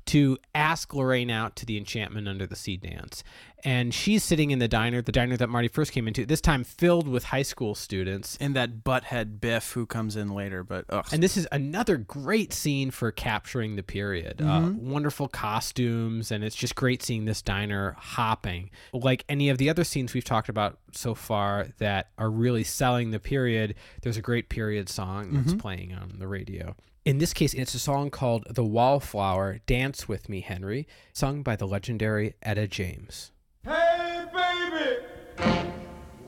[0.07, 3.23] to ask Lorraine out to the enchantment under the sea dance.
[3.65, 6.63] And she's sitting in the diner, the diner that Marty first came into, this time
[6.63, 8.37] filled with high school students.
[8.41, 11.07] and that butthead Biff who comes in later, but ugh.
[11.11, 14.41] And this is another great scene for capturing the period.
[14.41, 18.69] Uh, wonderful costumes, and it's just great seeing this diner hopping.
[18.91, 23.11] Like any of the other scenes we've talked about so far that are really selling
[23.11, 26.75] the period, there's a great period song that's playing on the radio.
[27.05, 31.57] In this case, it's a song called The Wallflower Dance With Me, Henry, sung by
[31.57, 33.32] the legendary Etta James.
[33.65, 35.05] Hey, baby,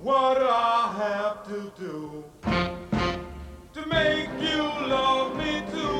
[0.02, 2.24] what I have to do
[3.74, 5.95] to make you love me too?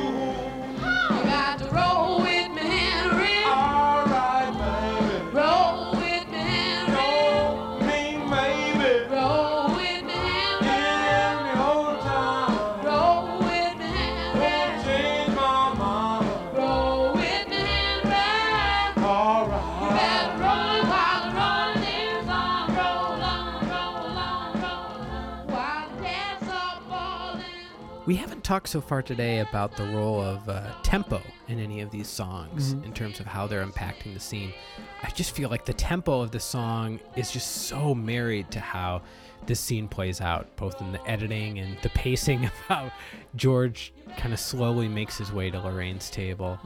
[28.06, 31.90] We haven't talked so far today about the role of uh, tempo in any of
[31.90, 34.54] these songs in terms of how they're impacting the scene.
[35.02, 39.02] I just feel like the tempo of the song is just so married to how
[39.48, 42.92] this scene plays out, both in the editing and the pacing of how
[43.36, 46.60] George kind of slowly makes his way to Lorraine's table,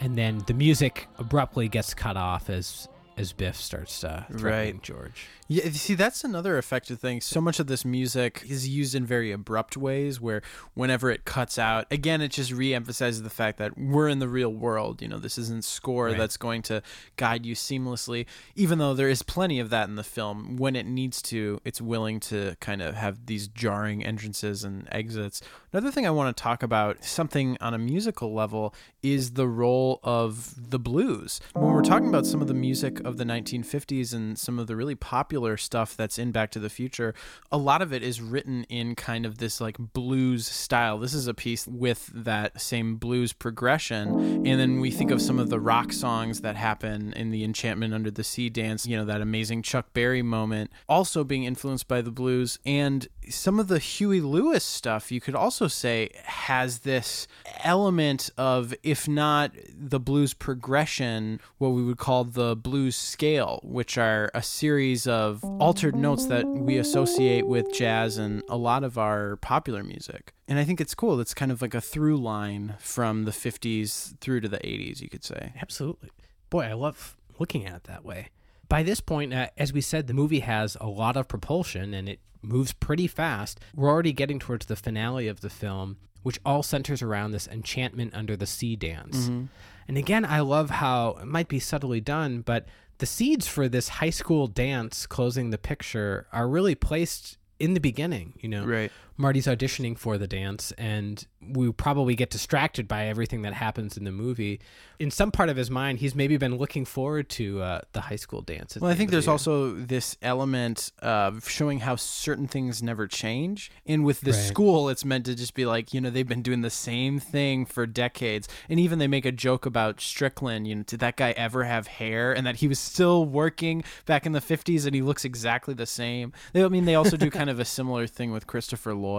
[0.00, 4.82] and then the music abruptly gets cut off as as Biff starts threatening Right.
[4.82, 5.26] George.
[5.52, 7.20] Yeah, see, that's another effective thing.
[7.20, 10.42] So much of this music is used in very abrupt ways where
[10.74, 14.28] whenever it cuts out, again, it just re emphasizes the fact that we're in the
[14.28, 15.02] real world.
[15.02, 16.16] You know, this isn't score Right.
[16.16, 16.82] that's going to
[17.16, 20.56] guide you seamlessly, even though there is plenty of that in the film.
[20.56, 25.42] When it needs to, it's willing to kind of have these jarring entrances and exits.
[25.72, 28.72] Another thing I want to talk about, something on a musical level,
[29.02, 31.40] is the role of the blues.
[31.54, 34.76] When we're talking about some of the music of the 1950s and some of the
[34.76, 37.14] really popular stuff that's in Back to the Future,
[37.50, 40.98] a lot of it is written in kind of this like blues style.
[40.98, 44.46] This is a piece with that same blues progression.
[44.46, 47.94] And then we think of some of the rock songs that happen in the Enchantment
[47.94, 52.00] Under the Sea dance, you know, that amazing Chuck Berry moment, also being influenced by
[52.00, 52.58] the blues.
[52.64, 57.26] And some of the Huey Lewis stuff, you could also say, has this
[57.62, 63.96] element of, if not the blues progression, what we would call the blues scale, which
[63.96, 68.98] are a series of altered notes that we associate with jazz and a lot of
[68.98, 70.34] our popular music.
[70.48, 71.20] And I think it's cool.
[71.20, 75.08] It's kind of like a through line from the 50s through to the 80s, you
[75.08, 75.52] could say.
[75.60, 76.10] Absolutely.
[76.50, 78.28] Boy, I love looking at it that way.
[78.68, 82.08] By this point, uh, as we said, the movie has a lot of propulsion and
[82.08, 83.60] it moves pretty fast.
[83.74, 88.14] We're already getting towards the finale of the film, which all centers around this enchantment
[88.14, 89.28] under the sea dance.
[89.28, 89.44] Mm-hmm.
[89.88, 92.66] And again, I love how it might be subtly done, but
[92.98, 97.80] the seeds for this high school dance closing the picture are really placed in the
[97.80, 98.64] beginning, you know.
[98.64, 98.92] Right.
[99.16, 104.04] Marty's auditioning for the dance, and we probably get distracted by everything that happens in
[104.04, 104.60] the movie.
[104.98, 108.16] In some part of his mind, he's maybe been looking forward to uh, the high
[108.16, 108.76] school dance.
[108.80, 109.32] Well, I think of there's year.
[109.32, 113.70] also this element of showing how certain things never change.
[113.86, 114.46] And with this Right.
[114.48, 117.64] school, it's meant to just be like, you know, they've been doing the same thing
[117.64, 118.46] for decades.
[118.68, 121.86] And even they make a joke about Strickland, you know, did that guy ever have
[121.86, 122.32] hair?
[122.32, 125.86] And that he was still working back in the 50s and he looks exactly the
[125.86, 126.32] same.
[126.52, 129.09] They, I mean, they also do kind of a similar thing with Christopher Lloyd.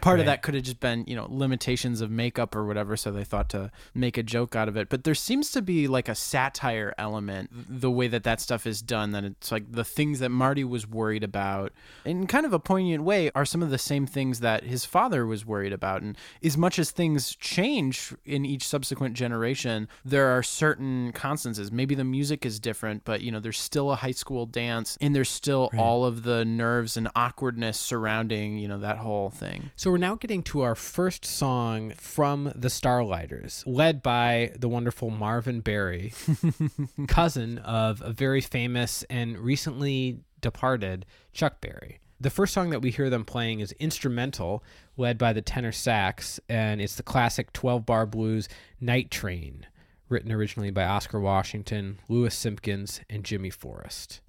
[0.00, 2.96] Part of that could have just been, you know, limitations of makeup or whatever.
[2.96, 4.88] So they thought to make a joke out of it.
[4.88, 8.82] But there seems to be like a satire element, the way that that stuff is
[8.82, 11.72] done, that it's like the things that Marty was worried about
[12.04, 15.26] in kind of a poignant way are some of the same things that his father
[15.26, 16.02] was worried about.
[16.02, 21.70] And as much as things change in each subsequent generation, there are certain constances.
[21.72, 25.14] Maybe the music is different, but, you know, there's still a high school dance and
[25.14, 29.70] there's still all of the nerves and awkwardness surrounding, you know, that whole thing.
[29.76, 35.10] So we're now getting to our first song from the Starlighters, led by the wonderful
[35.10, 36.12] Marvin Berry,
[37.08, 42.00] cousin of a very famous and recently departed Chuck Berry.
[42.20, 44.62] The first song that we hear them playing is instrumental,
[44.96, 48.48] led by the tenor sax, and it's the classic 12 bar blues
[48.80, 49.66] Night Train,
[50.08, 54.20] written originally by Oscar Washington, Lewis Simpkins, and Jimmy Forrest.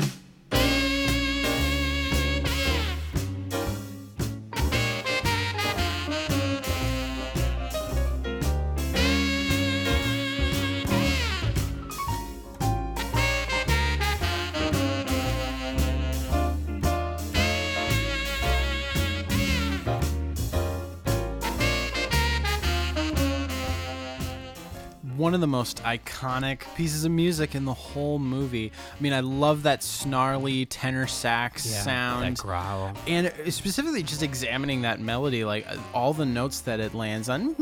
[25.18, 28.72] One of the most iconic pieces of music in the whole movie.
[28.98, 32.38] I mean, I love that snarly tenor sax sound.
[32.38, 32.94] That growl.
[33.08, 37.56] and specifically just examining that melody, like uh, all the notes that it lands on,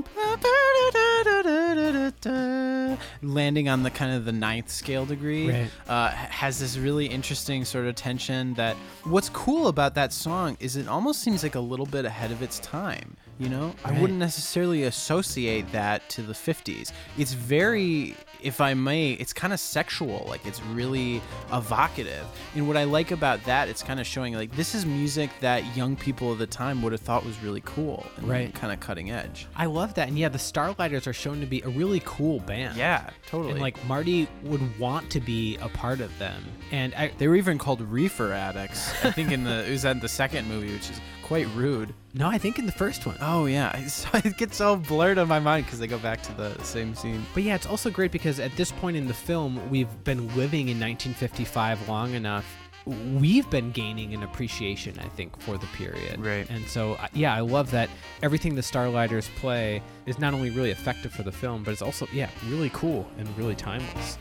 [3.21, 5.69] landing on the kind of the ninth scale degree, Right.
[5.87, 8.53] uh, has this really interesting sort of tension.
[8.55, 12.31] That what's cool about that song is it almost seems like a little bit ahead
[12.31, 13.15] of its time.
[13.43, 16.93] You know, I wouldn't necessarily associate that to the 50s.
[17.17, 20.25] It's very, if I may, it's kind of sexual.
[20.29, 21.21] Like it's really
[21.51, 22.25] evocative.
[22.55, 25.75] And what I like about that, it's kind of showing like this is music that
[25.75, 28.53] young people of the time would have thought was really cool and Right.
[28.55, 29.45] kind of cutting edge.
[29.57, 30.07] I love that.
[30.07, 32.77] And yeah, the Starlighters are shown to be a really cool band.
[32.77, 33.51] Yeah, totally.
[33.51, 36.41] And like Marty would want to be a part of them.
[36.71, 38.89] And I, they were even called reefer addicts.
[39.03, 41.93] I think in the it was in the second movie, which is quite rude.
[42.13, 43.17] no, I think in the first one.
[43.21, 46.33] Oh yeah, so it gets all blurred on my mind because they go back to
[46.33, 47.25] the same scene.
[47.33, 50.69] But yeah, it's also great because at this point in the film, we've been living
[50.69, 52.45] in 1955 long enough
[52.85, 56.19] we've been gaining an appreciation, I think, for the period.
[56.19, 56.49] Right.
[56.49, 57.89] And so, yeah, I love that
[58.21, 62.07] everything the Starlighters play is not only really effective for the film, but it's also,
[62.11, 64.17] yeah, really cool and really timeless.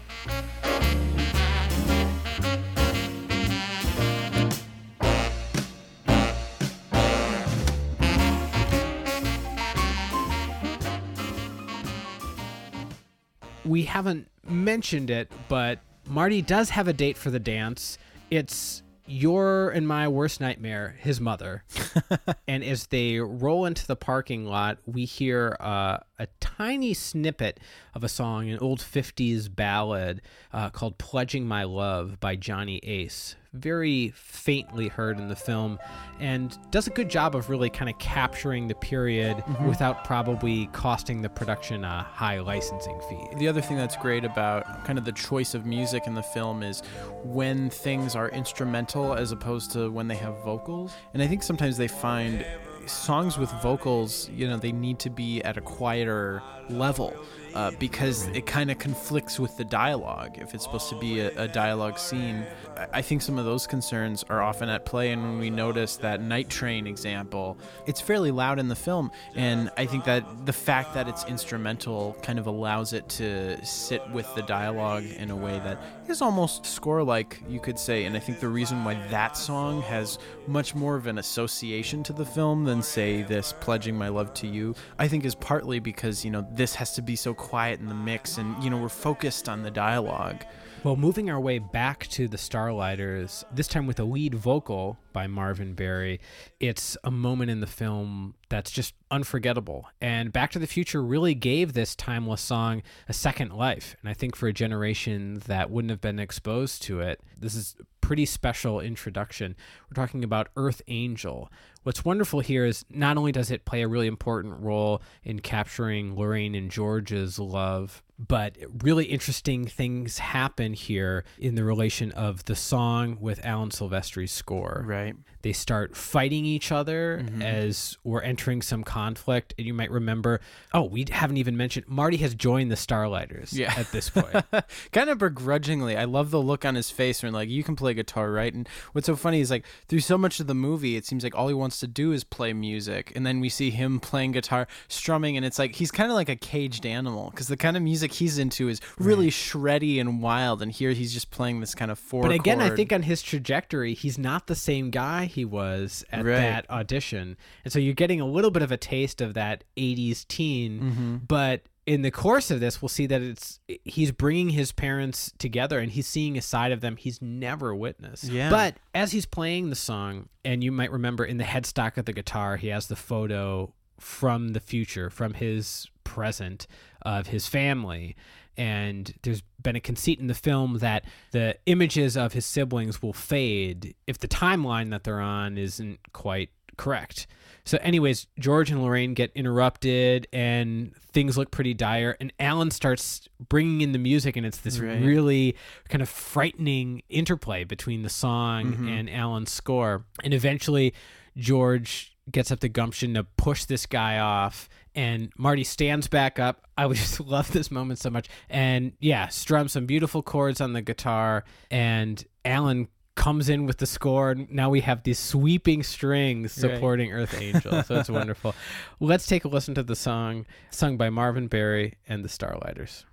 [13.73, 17.97] We haven't mentioned it, but Marty does have a date for the dance.
[18.31, 21.65] It's your and my worst nightmare, his mother.
[22.47, 27.61] and as they roll into the parking lot, we hear uh, a tiny snippet
[27.95, 30.21] of a song, an old 50s ballad
[30.53, 33.37] uh, called Pledging My Love by Johnny Ace.
[33.55, 35.79] Very faintly heard in the film,
[36.19, 41.21] and does a good job of really kind of capturing the period without probably costing
[41.21, 43.27] the production a high licensing fee.
[43.37, 46.63] The other thing that's great about kind of the choice of music in the film
[46.63, 46.81] is
[47.25, 50.95] when things are instrumental as opposed to when they have vocals.
[51.13, 52.47] And I think sometimes they find
[52.87, 57.15] songs with vocals, you know, they need to be at a quieter level.
[57.55, 60.39] Uh, because it kind of conflicts with the dialogue.
[60.39, 62.47] If it's supposed to be a, a dialogue scene,
[62.93, 65.11] I- think some of those concerns are often at play.
[65.13, 69.11] And when we notice that Night Train example, it's fairly loud in the film.
[69.35, 74.09] And I think that the fact that it's instrumental kind of allows it to sit
[74.11, 78.05] with the dialogue in a way that is almost score like, you could say.
[78.05, 82.13] And I think the reason why that song has much more of an association to
[82.13, 86.25] the film than, say, this Pledging My Love to You, I think is partly because,
[86.25, 88.89] you know, this has to be so quiet in the mix and, you know, we're
[88.89, 90.45] focused on the dialogue.
[90.85, 95.27] Well, moving our way back to the Starlighters, this time with a lead vocal by
[95.27, 96.21] Marvin Berry,
[96.61, 99.89] it's a moment in the film that's just unforgettable.
[100.01, 103.97] And Back to the Future really gave this timeless song a second life.
[104.01, 107.77] And I think for a generation that wouldn't have been exposed to it, this is
[107.81, 109.57] a pretty special introduction.
[109.89, 111.51] We're talking about Earth Angel.
[111.83, 116.15] What's wonderful here is not only does it play a really important role in capturing
[116.15, 122.55] Lorraine and George's love, but really interesting things happen here in the relation of the
[122.55, 124.85] song with Alan Silvestri's score.
[124.87, 125.02] Right.
[125.03, 125.32] Right.
[125.43, 127.43] They start fighting each other mm-hmm.
[127.43, 129.55] as we're entering some conflict.
[129.59, 130.41] And you might remember,
[130.73, 133.75] oh, we haven't even mentioned Marty has joined the Starlighters Yeah.
[133.77, 134.45] at this point.
[134.93, 135.97] kind of begrudgingly.
[135.97, 138.53] I love the look on his face when like you can play guitar, right?
[138.53, 141.35] And what's so funny is like through so much of the movie, it seems like
[141.35, 144.67] all he wants to do is play music, and then we see him playing guitar,
[144.89, 147.83] strumming, and it's like he's kind of like a caged animal because the kind of
[147.83, 151.91] music he's into is really shreddy and wild, and here he's just playing this kind
[151.91, 152.23] of four.
[152.23, 156.25] But again, I think on his trajectory, he's not the same guy he was at
[156.25, 156.37] Right.
[156.37, 157.37] that audition.
[157.65, 160.81] And so you're getting a little bit of a taste of that 80s teen.
[160.81, 161.17] Mm-hmm.
[161.29, 165.81] But in the course of this, we'll see that it's he's bringing his parents together
[165.81, 168.25] and he's seeing a side of them he's never witnessed.
[168.25, 168.51] Yeah.
[168.51, 172.13] But as he's playing the song, and you might remember in the headstock of the
[172.13, 176.67] guitar, he has the photo from the future, from his present
[177.03, 178.17] of his family.
[178.57, 183.13] And there's been a conceit in the film that the images of his siblings will
[183.13, 187.27] fade if the timeline that they're on isn't quite correct.
[187.65, 192.17] So, anyways, George and Lorraine get interrupted and things look pretty dire.
[192.21, 195.01] And Alan starts bringing in the music, and it's this Right.
[195.01, 195.57] really
[195.89, 198.89] kind of frightening interplay between the song mm-hmm.
[198.89, 200.05] and Alan's score.
[200.25, 200.93] And eventually,
[201.37, 206.65] George gets up the gumption to push this guy off and Marty stands back up.
[206.79, 208.29] I would just love this moment so much.
[208.49, 213.87] And yeah, strums some beautiful chords on the guitar and Alan comes in with the
[213.87, 216.75] score and now we have these sweeping strings Right.
[216.75, 217.83] supporting Earth Angel.
[217.83, 218.55] So it's wonderful.
[219.01, 223.05] Let's take a listen to the song sung by Marvin Berry and the Starlighters.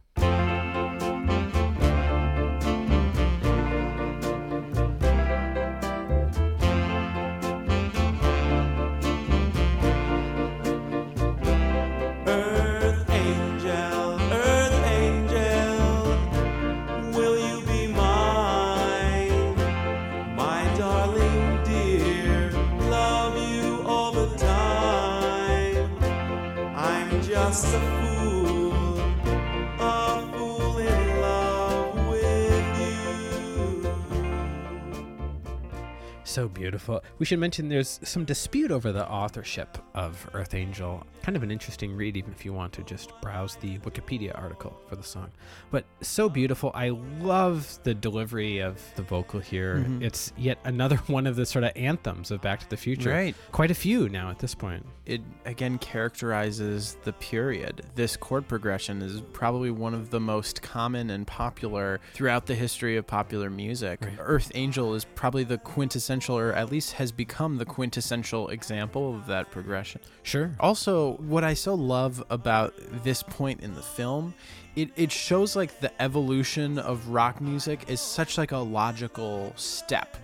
[36.39, 37.03] So beautiful.
[37.17, 41.05] We should mention there's some dispute over the authorship of Earth Angel.
[41.21, 44.79] Kind of an interesting read, even if you want to just browse the Wikipedia article
[44.87, 45.31] for the song.
[45.69, 46.71] But so beautiful.
[46.73, 49.79] I love the delivery of the vocal here.
[49.79, 50.01] Mm-hmm.
[50.01, 53.09] It's yet another one of the sort of anthems of Back to the Future.
[53.09, 53.35] Right.
[53.51, 54.85] Quite a few now at this point.
[55.05, 57.81] it again characterizes the period.
[57.95, 62.95] This chord progression is probably one of the most common and popular throughout the history
[62.95, 63.99] of popular music.
[64.01, 64.15] Right.
[64.19, 69.25] Earth Angel is probably the quintessential, or at least has become the quintessential example of
[69.27, 70.01] that progression.
[70.23, 70.51] Sure.
[70.59, 72.73] Also, what I so love about
[73.03, 74.33] this point in the film,
[74.75, 80.17] it, it shows like the evolution of rock music is such like a logical step.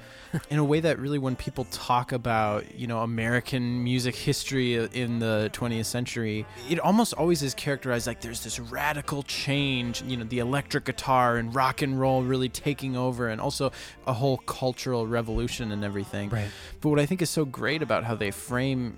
[0.50, 5.20] In a way that really when people talk about, you know, American music history in
[5.20, 10.24] the 20th century, it almost always is characterized like there's this radical change, you know,
[10.26, 13.72] the electric guitar and rock and roll really taking over and also
[14.08, 16.30] a whole cultural revolution and everything.
[16.30, 16.50] Right.
[16.82, 18.98] But what I think is so great about how they frame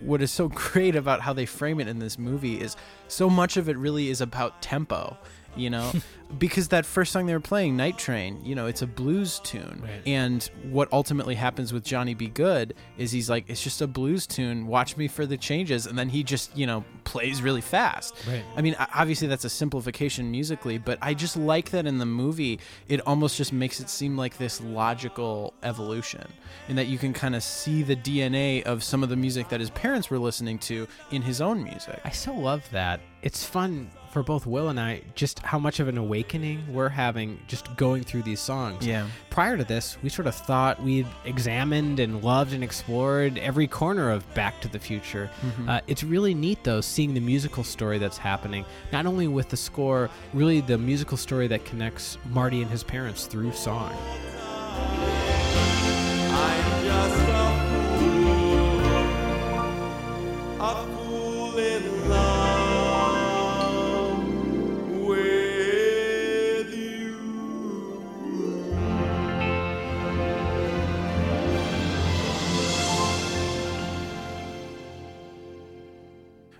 [0.00, 2.76] what is so great about how they frame it in this movie is
[3.08, 5.16] so much of it really is about tempo,
[5.58, 5.92] you know?
[6.38, 9.80] because that first song they were playing, Night Train, you know, it's a blues tune.
[9.82, 10.02] Right.
[10.06, 12.26] And what ultimately happens with Johnny B.
[12.26, 15.86] Goode is he's like, it's just a blues tune, watch me for the changes.
[15.86, 18.14] And then he just, you know, plays really fast.
[18.28, 18.44] Right.
[18.56, 22.60] I mean, obviously that's a simplification musically, but I just like that in the movie,
[22.88, 26.26] it almost just makes it seem like this logical evolution,
[26.68, 29.60] in that you can kind of see the DNA of some of the music that
[29.60, 32.00] his parents were listening to in his own music.
[32.04, 33.00] I so love that.
[33.20, 37.40] It's fun for both Will and I just how much of an awakening we're having
[37.48, 38.86] just going through these songs.
[38.86, 39.06] Yeah.
[39.28, 44.10] Prior to this, we sort of thought we'd examined and loved and explored every corner
[44.10, 45.28] of Back to the Future.
[45.66, 49.56] Uh, it's really neat, though, seeing the musical story that's happening, not only with the
[49.56, 53.92] score, really the musical story that connects Marty and his parents through song.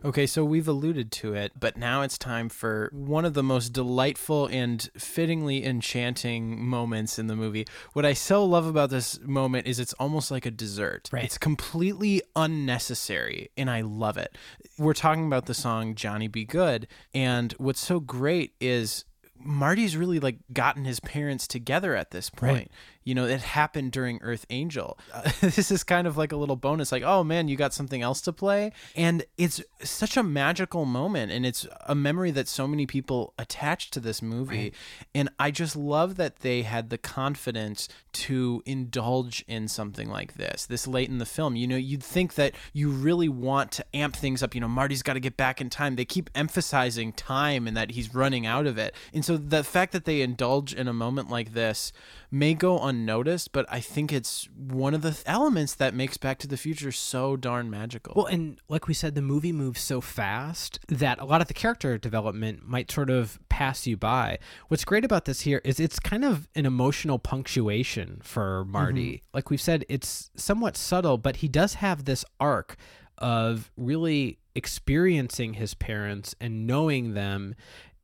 [0.08, 3.74] Okay, so we've alluded to it, but now it's time for one of the most
[3.74, 7.66] delightful and fittingly enchanting moments in the movie.
[7.92, 11.10] What I so love about this moment is it's almost like a dessert.
[11.12, 11.24] Right.
[11.24, 14.34] It's completely unnecessary, and I love it.
[14.78, 16.46] We're talking about the song Johnny B.
[16.46, 19.04] Goode, and what's so great is
[19.38, 22.52] Marty's really like gotten his parents together at this point.
[22.52, 22.70] Right.
[23.08, 24.98] You know, it happened during Earth Angel.
[25.14, 28.02] Uh, this is kind of like a little bonus, like, oh man, you got something
[28.02, 28.70] else to play.
[28.94, 31.32] And it's such a magical moment.
[31.32, 34.74] And it's a memory that so many people attach to this movie.
[35.14, 40.66] And I just love that they had the confidence to indulge in something like this,
[40.66, 41.56] this late in the film.
[41.56, 44.54] You know, you'd think that you really want to amp things up.
[44.54, 45.96] You know, Marty's got to get back in time.
[45.96, 48.94] They keep emphasizing time and that he's running out of it.
[49.14, 51.90] And so the fact that they indulge in a moment like this
[52.30, 56.38] may go unnoticed, but I think it's one of the th- elements that makes Back
[56.38, 58.12] to the Future so darn magical.
[58.16, 61.54] Well, and like we said, the movie moves so fast that a lot of the
[61.54, 64.38] character development might sort of pass you by.
[64.68, 69.12] What's great about this here is it's kind of an emotional punctuation for Marty.
[69.12, 69.24] Mm-hmm.
[69.32, 72.76] Like we've said, it's somewhat subtle, but he does have this arc
[73.18, 77.54] of really experiencing his parents and knowing them.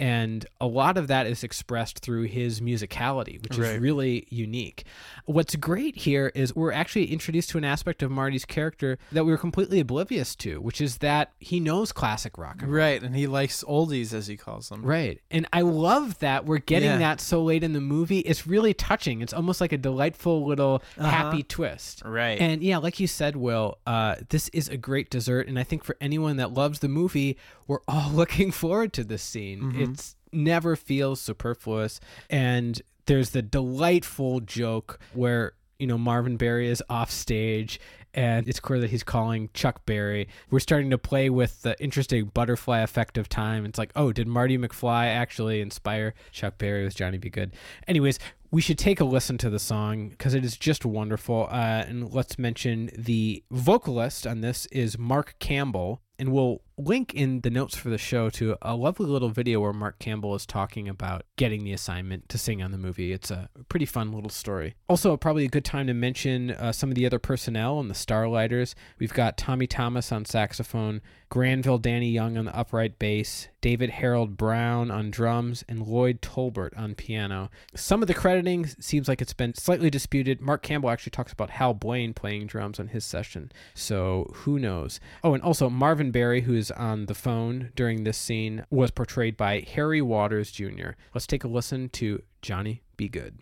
[0.00, 4.84] And a lot of that is expressed through his musicality, which is really unique.
[5.26, 9.30] What's great here is we're actually introduced to an aspect of Marty's character that we
[9.30, 13.26] were completely oblivious to, which is that he knows classic rock and right, and he
[13.26, 14.82] likes oldies as he calls them.
[14.82, 15.20] Right.
[15.30, 16.98] And I love that we're getting Yeah.
[16.98, 18.18] that so late in the movie.
[18.20, 19.20] It's really touching.
[19.22, 22.02] It's almost like a delightful little happy twist.
[22.04, 22.38] Right.
[22.40, 25.46] And yeah, like you said, Will, uh, this is a great dessert.
[25.48, 27.36] And I think for anyone that loves the movie,
[27.66, 29.83] we're all looking forward to this scene.
[29.92, 32.00] It's never feels superfluous.
[32.28, 37.80] And there's the delightful joke where, you know, Marvin Berry is off stage
[38.14, 40.28] and it's clear that he's calling Chuck Berry.
[40.50, 43.64] We're starting to play with the interesting butterfly effect of time.
[43.64, 47.28] It's like, oh, did Marty McFly actually inspire Chuck Berry with Johnny B.
[47.28, 47.54] Goode?
[47.88, 48.20] Anyways,
[48.52, 51.48] we should take a listen to the song because it is just wonderful.
[51.50, 56.00] Uh, and let's mention the vocalist on this is Mark Campbell.
[56.16, 59.72] And we'll link in the notes for the show to a lovely little video where
[59.72, 63.12] Mark Campbell is talking about getting the assignment to sing on the movie.
[63.12, 64.74] It's a pretty fun little story.
[64.88, 67.94] Also, probably a good time to mention uh, some of the other personnel and the
[67.94, 68.74] Starlighters.
[68.98, 74.36] We've got Tommy Thomas on saxophone, Granville Danny Young on the upright bass, David Harold
[74.36, 77.50] Brown on drums, and Lloyd Tolbert on piano.
[77.74, 80.40] Some of the crediting seems like it's been slightly disputed.
[80.40, 85.00] Mark Campbell actually talks about Hal Blaine playing drums on his session, so who knows?
[85.22, 89.36] Oh, and also Marvin Berry, who is on the phone during this scene, was portrayed
[89.36, 90.90] by Harry Waters Jr.
[91.14, 93.08] Let's take a listen to Johnny B.
[93.08, 93.38] Goode.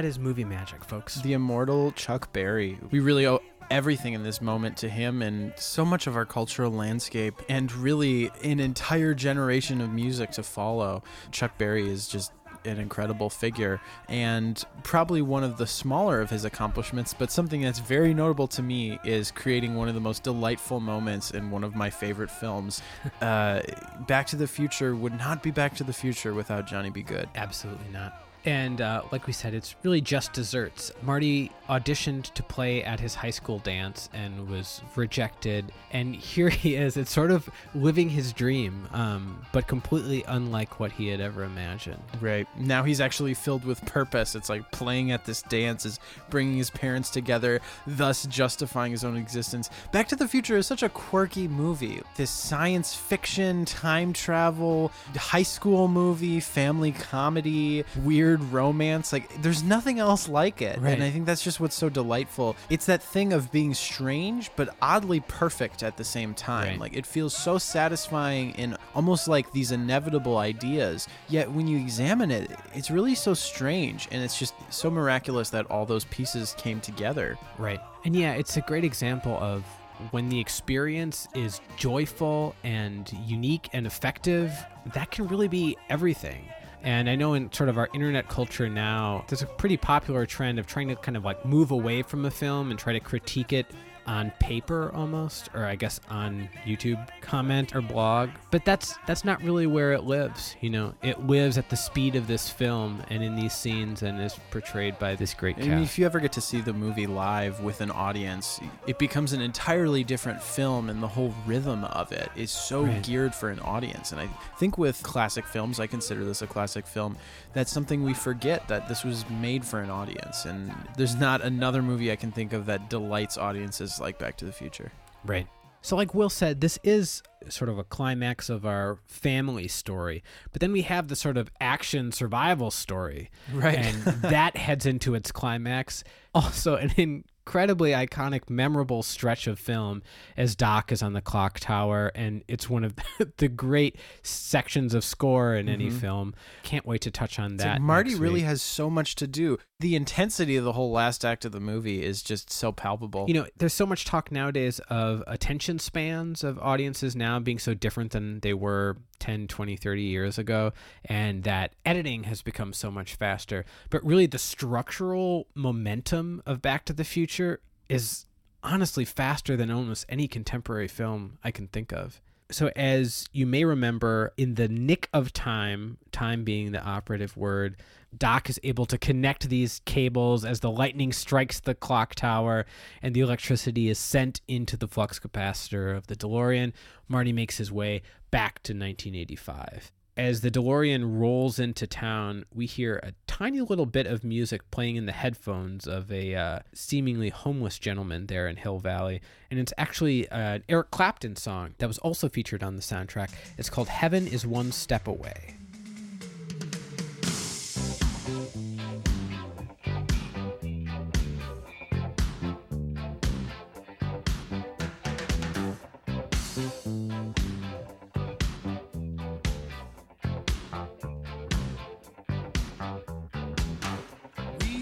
[0.00, 1.16] That is movie magic, folks.
[1.16, 2.78] the immortal Chuck Berry.
[2.90, 6.72] We really owe everything in this moment to him and so much of our cultural
[6.72, 11.02] landscape and really an entire generation of music to follow.
[11.32, 12.32] Chuck Berry is just
[12.64, 13.78] an incredible figure
[14.08, 18.62] and probably one of the smaller of his accomplishments but something that's very notable to
[18.62, 22.82] me is creating one of the most delightful moments in one of my favorite films
[23.20, 23.60] uh,
[24.06, 27.02] back to the future would not be back to the future without Johnny B.
[27.02, 28.29] Goode Absolutely not.
[28.44, 30.92] And uh, like we said, it's really just desserts.
[31.02, 35.72] Marty auditioned to play at his high school dance and was rejected.
[35.92, 36.96] And here he is.
[36.96, 42.02] It's sort of living his dream, um, but completely unlike what he had ever imagined.
[42.20, 42.46] Right.
[42.56, 44.34] Now he's actually filled with purpose.
[44.34, 45.98] It's like playing at this dance is
[46.30, 49.68] bringing his parents together, thus justifying his own existence.
[49.92, 52.00] Back to the Future is such a quirky movie.
[52.16, 59.12] This science fiction, time travel, high school movie, family comedy, weird romance.
[59.12, 60.78] Like, there's nothing else like it.
[60.80, 60.92] Right.
[60.92, 62.56] And I think that's just what's so delightful.
[62.68, 66.68] It's that thing of being strange, but oddly perfect at the same time.
[66.68, 66.80] Right.
[66.80, 71.08] Like, it feels so satisfying and almost like these inevitable ideas.
[71.28, 75.66] Yet when you examine it, it's really so strange and it's just so miraculous that
[75.70, 77.38] all those pieces came together.
[77.58, 77.80] Right.
[78.04, 79.64] And yeah, it's a great example of
[80.12, 84.52] when the experience is joyful and unique and effective,
[84.94, 86.44] that can really be everything.
[86.82, 90.58] And I know in sort of our internet culture now, there's a pretty popular trend
[90.58, 93.52] of trying to kind of like move away from a film and try to critique
[93.52, 93.66] it
[94.10, 99.40] on paper almost or I guess on YouTube comment or blog but that's that's not
[99.44, 103.22] really where it lives you know it lives at the speed of this film and
[103.22, 106.40] in these scenes and is portrayed by this great And if you ever get to
[106.40, 108.58] see the movie live with an audience,
[108.88, 113.02] it becomes an entirely different film, and the whole rhythm of it is so Right.
[113.02, 114.10] geared for an audience.
[114.12, 117.16] And I think with classic films, I consider this a classic film.
[117.52, 121.82] That's something we forget that this was made for an audience, and there's not another
[121.82, 124.92] movie I can think of that delights audiences like Back to the Future.
[125.24, 125.46] Right.
[125.82, 130.22] So, like Will said, this is sort of a climax of our family story,
[130.52, 133.30] but then we have the sort of action survival story.
[133.52, 133.78] Right.
[133.78, 136.04] And that heads into its climax.
[136.34, 140.04] Also, an incredibly iconic, memorable stretch of film
[140.36, 142.94] as Doc is on the clock tower, and it's one of
[143.38, 145.98] the great sections of score in any mm-hmm.
[145.98, 146.34] film.
[146.62, 147.72] Can't wait to touch on that.
[147.72, 149.58] like Marty really has so much to do.
[149.80, 153.24] The intensity of the whole last act of the movie is just so palpable.
[153.26, 157.74] You know, there's so much talk nowadays of attention spans of audiences now being so
[157.74, 160.72] different than they were 10, 20, 30 years ago,
[161.04, 163.64] and that editing has become so much faster.
[163.90, 168.26] But really, the structural momentum of Back to the Future is
[168.62, 172.20] honestly faster than almost any contemporary film I can think of.
[172.50, 177.76] So, as you may remember, in the nick of time, time being the operative word,
[178.16, 182.66] Doc is able to connect these cables as the lightning strikes the clock tower
[183.02, 186.72] and the electricity is sent into the flux capacitor of the DeLorean.
[187.08, 189.92] Marty makes his way back to 1985.
[190.20, 194.96] As the DeLorean rolls into town, we hear a tiny little bit of music playing
[194.96, 199.22] in the headphones of a uh, seemingly homeless gentleman there in Hill Valley.
[199.50, 203.30] And it's actually uh, an Eric Clapton song that was also featured on the soundtrack.
[203.56, 205.56] It's called Heaven is One Step Away.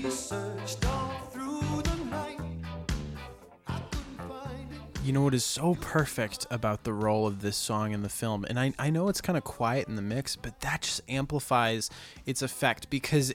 [0.09, 0.48] です。
[5.09, 8.45] You know what is so perfect about the role of this song in the film?
[8.45, 11.89] And I, I know it's kind of quiet in the mix, but that just amplifies
[12.27, 13.35] its effect because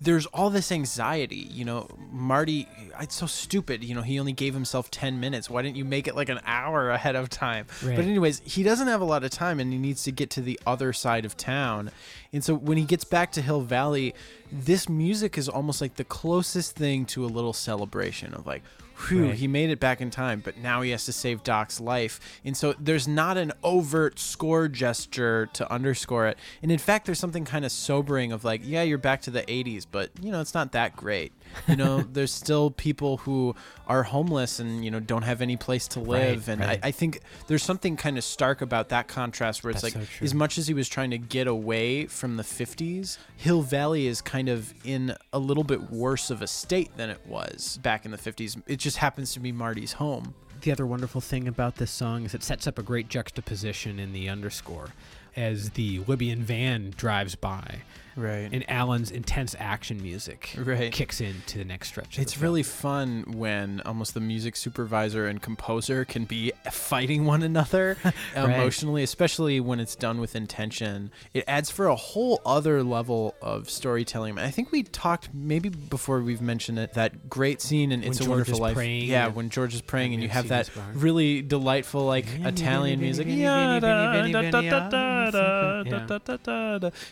[0.00, 1.36] there's all this anxiety.
[1.36, 2.66] You know, Marty,
[3.00, 3.84] it's so stupid.
[3.84, 5.48] You know, he only gave himself 10 minutes.
[5.48, 7.66] Why didn't you make it like an hour ahead of time?
[7.84, 7.94] Right.
[7.94, 10.40] But, anyways, he doesn't have a lot of time and he needs to get to
[10.40, 11.92] the other side of town.
[12.32, 14.12] And so when he gets back to Hill Valley,
[14.50, 18.64] this music is almost like the closest thing to a little celebration of like,
[19.08, 19.34] whew, Right.
[19.34, 22.20] he made it back in time, but now he has to save Doc's life.
[22.44, 26.38] And so there's not an overt score gesture to underscore it.
[26.62, 29.42] And in fact, there's something kind of sobering of like, yeah, you're back to the
[29.42, 31.32] 80s, but you know, it's not that great.
[31.68, 33.54] You know, there's still people who
[33.86, 36.48] are homeless and, you know, don't have any place to live.
[36.48, 36.80] Right, and right.
[36.82, 40.04] I, I think there's something kind of stark about that contrast where it's That's like,
[40.04, 44.06] so as much as he was trying to get away from the 50s, Hill Valley
[44.06, 48.04] is kind of in a little bit worse of a state than it was back
[48.04, 48.60] in the 50s.
[48.66, 50.34] It just happens to be Marty's home.
[50.62, 54.12] The other wonderful thing about this song is it sets up a great juxtaposition in
[54.12, 54.90] the underscore
[55.34, 57.82] as the Libyan van drives by.
[58.16, 58.48] Right.
[58.52, 60.92] And Alan's intense action music right.
[60.92, 62.18] kicks in to the next stretch.
[62.18, 67.96] It's really fun when almost the music supervisor and composer can be fighting one another
[68.36, 71.10] emotionally, especially when it's done with intention.
[71.32, 74.38] It adds for a whole other level of storytelling.
[74.38, 78.18] I think we talked maybe before we've mentioned it that great scene in when It's
[78.18, 78.76] George a Wonderful Life.
[79.02, 83.26] yeah, when George is praying and you have that really delightful like Italian music.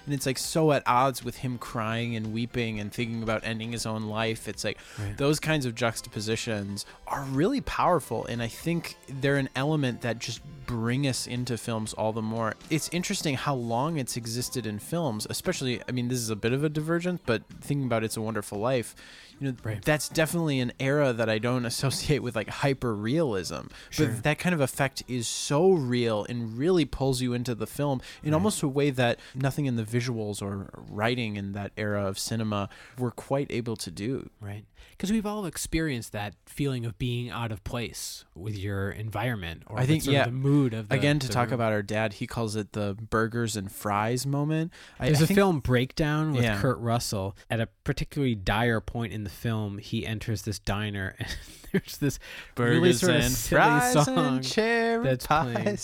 [0.07, 3.71] And it's like so at odds with him crying and weeping and thinking about ending
[3.71, 4.49] his own life.
[4.49, 5.17] It's like Right.
[5.17, 8.27] those kinds of juxtapositions are really powerful.
[8.27, 12.55] And I think they're an element that just bring us into films all the more.
[12.71, 16.53] It's interesting how long it's existed in films, especially, I mean, this is a bit
[16.53, 18.95] of a divergence, but thinking about It's a Wonderful Life,
[19.41, 19.83] you know, Right.
[19.85, 23.63] that's definitely an era that I don't associate with like hyper realism.
[23.91, 24.07] Sure.
[24.09, 28.01] But that kind of effect is so real and really pulls you into the film
[28.23, 32.19] in almost a way that nothing in the visuals or writing in that era of
[32.19, 32.69] cinema
[32.99, 34.31] were quite able to do.
[34.41, 39.63] right because we've all experienced that feeling of being out of place with your environment
[39.67, 40.21] or I think, yeah.
[40.21, 41.55] of the mood of the, Again, to talk room.
[41.55, 44.73] about our dad, he calls it the burgers and fries moment.
[44.99, 46.61] There's I a think- film breakdown with Yeah.
[46.61, 47.35] Kurt Russell.
[47.51, 51.29] At a particularly dire point in the film, he enters this diner and
[51.73, 52.19] there's this
[52.59, 55.79] really burgers sort of and silly fries song and cherry that's playing.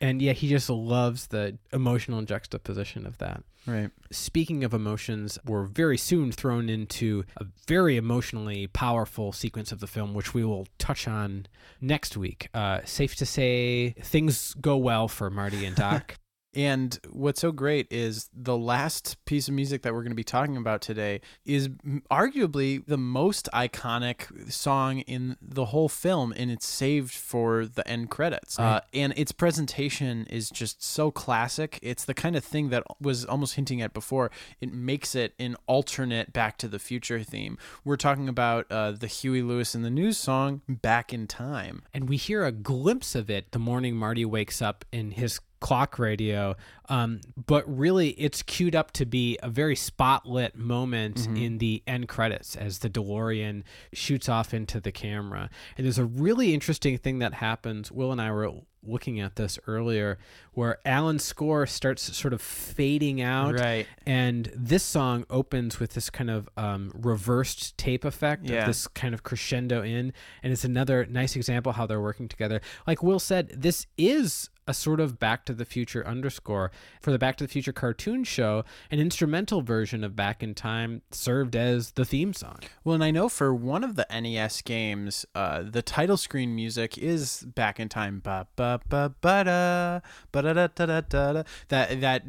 [0.00, 3.42] And yeah, he just loves the emotional juxtaposition of that.
[3.66, 3.90] Right.
[4.10, 9.86] Speaking of emotions, we're very soon thrown into a very emotionally powerful sequence of the
[9.86, 11.46] film, which we will touch on
[11.80, 12.48] next week.
[12.54, 16.16] Uh, safe to say, things go well for Marty and Doc.
[16.54, 20.24] And what's so great is the last piece of music that we're going to be
[20.24, 21.68] talking about today is
[22.10, 28.10] arguably the most iconic song in the whole film, and it's saved for the end
[28.10, 28.58] credits.
[28.58, 31.78] Uh, and its presentation is just so classic.
[31.82, 34.30] It's the kind of thing that was almost hinting at before.
[34.60, 37.58] It makes it an alternate Back to the Future theme.
[37.84, 42.08] We're talking about uh, the Huey Lewis and the News song "Back in Time." and
[42.08, 46.54] we hear a glimpse of it the morning Marty wakes up in his clock radio.
[46.88, 52.08] Um, but really, it's queued up to be a very spotlit moment in the end
[52.08, 55.50] credits as the DeLorean shoots off into the camera.
[55.76, 57.92] And there's a really interesting thing that happens.
[57.92, 58.50] Will and I were
[58.86, 60.16] looking at this earlier
[60.52, 63.86] where Alan's score starts sort of fading out Right.
[64.06, 68.60] and this song opens with this kind of um, reversed tape effect Yeah.
[68.60, 70.12] of this kind of crescendo in
[70.44, 74.74] and it's another nice example how they're working together like will said this is a
[74.74, 78.64] sort of back to the future underscore for the back to the future cartoon show
[78.90, 83.10] an instrumental version of back in time served as the theme song Well, and I
[83.10, 87.88] know for one of the NES games, uh, the title screen music is back in
[87.88, 88.20] time.
[88.20, 90.00] Ba ba ba ba da
[90.32, 91.42] ba da da da da.
[91.68, 92.24] That that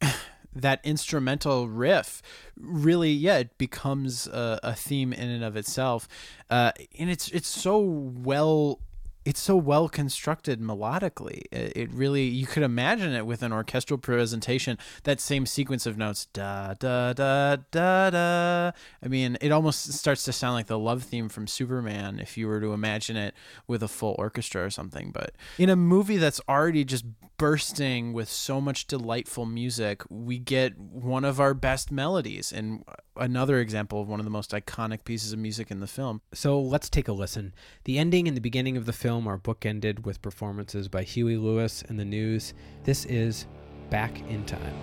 [0.54, 2.22] that instrumental riff
[2.58, 6.08] really, yeah, it becomes a, a theme in and of itself,
[6.50, 8.80] uh, and it's it's so well.
[9.24, 11.42] It's so well constructed melodically.
[11.52, 14.78] It, it really you could imagine it with an orchestral presentation.
[15.04, 18.72] That same sequence of notes, da da da da da.
[19.02, 22.48] I mean, it almost starts to sound like the love theme from Superman if you
[22.48, 23.34] were to imagine it
[23.66, 25.10] with a full orchestra or something.
[25.12, 27.04] But in a movie that's already just
[27.42, 32.84] bursting with so much delightful music, we get one of our best melodies and
[33.16, 36.20] another example of one of the most iconic pieces of music in the film.
[36.32, 37.52] So let's take a listen.
[37.84, 41.82] The ending and the beginning of the film are bookended with performances by Huey Lewis
[41.86, 42.54] and the News.
[42.84, 43.46] This is
[43.90, 44.74] Back in Time.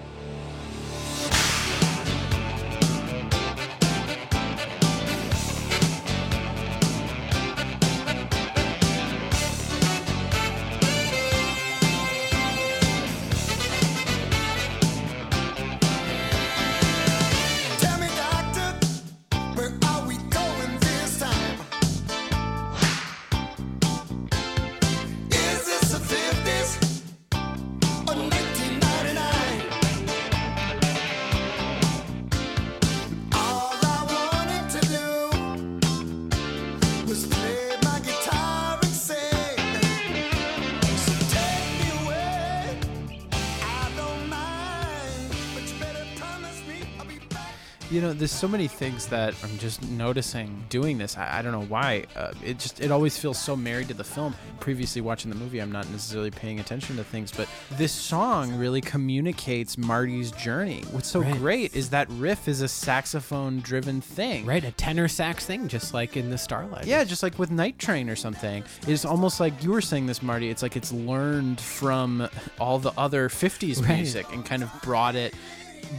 [48.19, 51.17] There's so many things that I'm just noticing doing this.
[51.17, 52.05] I, I don't know why.
[52.15, 54.35] Uh, it just it always feels so married to the film.
[54.59, 57.47] Previously watching the movie, I'm not necessarily paying attention to things, but
[57.77, 60.83] this song really communicates Marty's journey.
[60.91, 61.33] What's so Right.
[61.37, 64.45] great is that riff is a saxophone driven thing.
[64.45, 66.85] Right, a tenor sax thing, just like in the Starlight.
[66.85, 68.63] Yeah, just like with Night Train or something.
[68.87, 70.49] It's almost like you were saying this, Marty.
[70.49, 72.27] It's like it's learned from
[72.59, 73.95] all the other 50s Right.
[73.97, 75.33] music and kind of brought it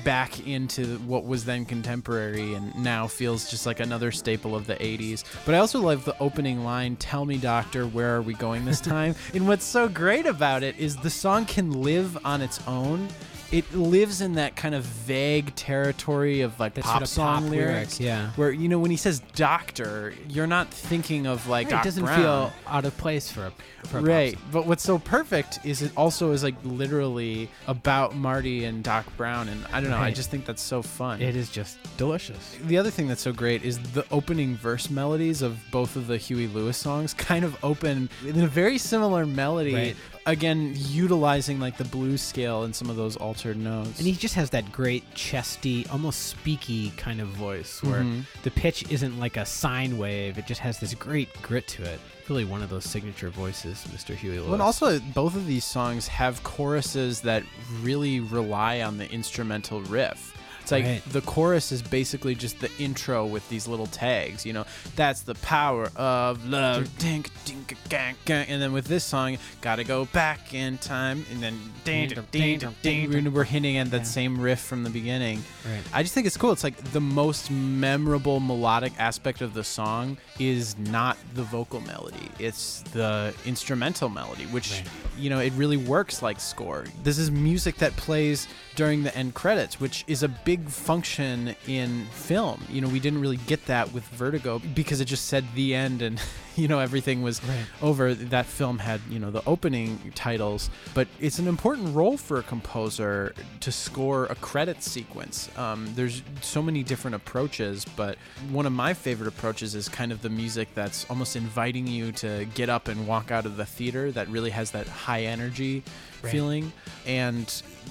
[0.05, 4.77] back into what was then contemporary and now feels just like another staple of the
[4.77, 5.25] 80s.
[5.45, 8.81] But I also love the opening line, Tell me, doctor, where are we going this
[8.97, 9.15] time?
[9.35, 13.09] and what's so great about it is the song can live on its own.
[13.53, 17.51] It lives in that kind of vague territory of like pop sort of song pop
[17.51, 17.99] lyrics.
[18.01, 18.31] lyric, yeah.
[18.37, 21.85] Where, you know, when he says doctor, you're not thinking of like Right, Doc it
[21.89, 22.21] doesn't Brown.
[22.21, 23.53] feel out of place for a,
[23.87, 28.85] for right but what's so perfect is it also is like literally about marty and
[28.85, 31.79] doc brown and i don't know i just think that's so fun It is just
[31.97, 32.57] delicious.
[32.65, 36.19] the other thing that's so great is the opening verse melodies of both of the
[36.19, 39.75] Huey Lewis songs kind of open in a very similar melody.
[39.75, 39.97] Right.
[40.31, 43.99] Again, utilizing like the blues scale and some of those altered notes.
[43.99, 48.25] And he just has that great chesty, almost speaky kind of voice where Mhm.
[48.45, 50.39] the pitch isn't like a sine wave.
[50.39, 52.01] It just has this great grit to it.
[52.29, 54.15] Really one of those signature voices, Mr.
[54.15, 54.45] Huey Lewis.
[54.45, 57.43] Well, and also, both of these songs have choruses that
[57.83, 60.30] really rely on the instrumental riff.
[60.71, 61.03] It's like Right.
[61.13, 64.47] the chorus is basically just the intro with these little tags.
[64.47, 66.89] You know, that's the power of love.
[66.99, 68.47] Dink, dink, gang, gang.
[68.49, 71.27] And then with this song, gotta go back in time.
[71.33, 73.33] And then ding, ding, ding, ding.
[73.33, 74.03] We're hinting at that Yeah.
[74.05, 75.43] same riff from the beginning.
[75.65, 75.83] Right.
[75.93, 76.53] I just think it's cool.
[76.53, 82.29] It's like the most memorable melodic aspect of the song is not the vocal melody,
[82.39, 84.83] it's the instrumental melody, which, Right.
[85.19, 86.85] you know, it really works like score.
[87.03, 88.47] This is music that plays
[88.81, 92.65] during the end credits, which is a big function in film.
[92.71, 96.01] You know, we didn't really get that with Vertigo because it just said the end
[96.01, 96.19] and,
[96.57, 97.65] you know, everything was Right.
[97.83, 98.15] over.
[98.15, 102.43] That film had, you know, the opening titles, but it's an important role for a
[102.43, 105.49] composer to score a credit sequence.
[105.57, 108.19] Um, there's so many different approaches, but
[108.51, 112.47] one of my favorite approaches is kind of the music that's almost inviting you to
[112.55, 115.83] get up and walk out of the theater that really has that high energy
[116.23, 116.33] Right.
[116.33, 116.73] feeling.
[117.07, 117.51] And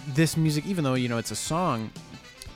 [0.10, 1.90] this music, even though, you know, it's a song,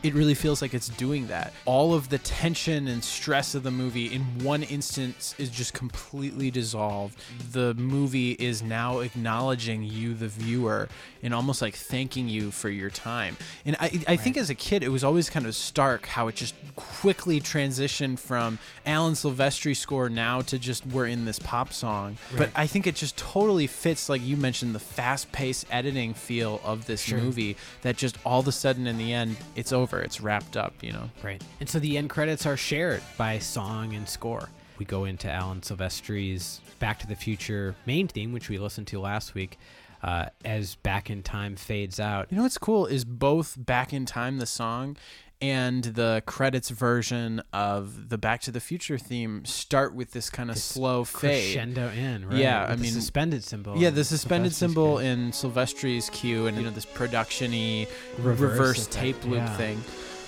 [0.04, 1.54] it really feels like it's doing that.
[1.66, 6.51] All of the tension and stress of the movie in one instance is just completely
[6.51, 7.18] dissolved.
[7.54, 10.89] The movie is now acknowledging you, the viewer,
[11.22, 13.38] and almost like thanking you for your time.
[13.66, 16.36] And I, I think as a kid, it was always kind of stark how it
[16.36, 22.18] just quickly transitioned from Alan Silvestri score now to just we're in this pop song.
[22.38, 26.60] But I think it just totally fits, like you mentioned, the fast paced editing feel
[26.66, 27.20] of this Sure.
[27.20, 29.92] movie that just all of a sudden in the end, it's over.
[30.01, 31.09] It's wrapped up, you know?
[31.21, 31.41] Right.
[31.59, 34.49] And so the end credits are shared by song and score.
[34.77, 38.99] We go into Alan Silvestri's Back to the Future main theme, which we listened to
[38.99, 39.57] last week,
[40.01, 42.27] uh, as Back in Time fades out.
[42.29, 44.97] You know what's cool is both Back in Time, the song,
[45.43, 50.49] and the credits version of the Back to the Future theme start with this kind
[50.49, 51.53] of slow fade.
[51.55, 52.37] Crescendo in, right?
[52.37, 53.77] Yeah, With I the mean- suspended cymbal.
[53.77, 55.05] Yeah, the suspended cymbal case.
[55.05, 57.87] in Silvestri's cue and you know this production-y
[58.19, 59.57] Reverse reverse, tape loop yeah.
[59.57, 59.83] thing.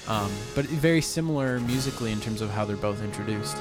[0.07, 3.57] Um, but very similar musically in terms of how they're both introduced.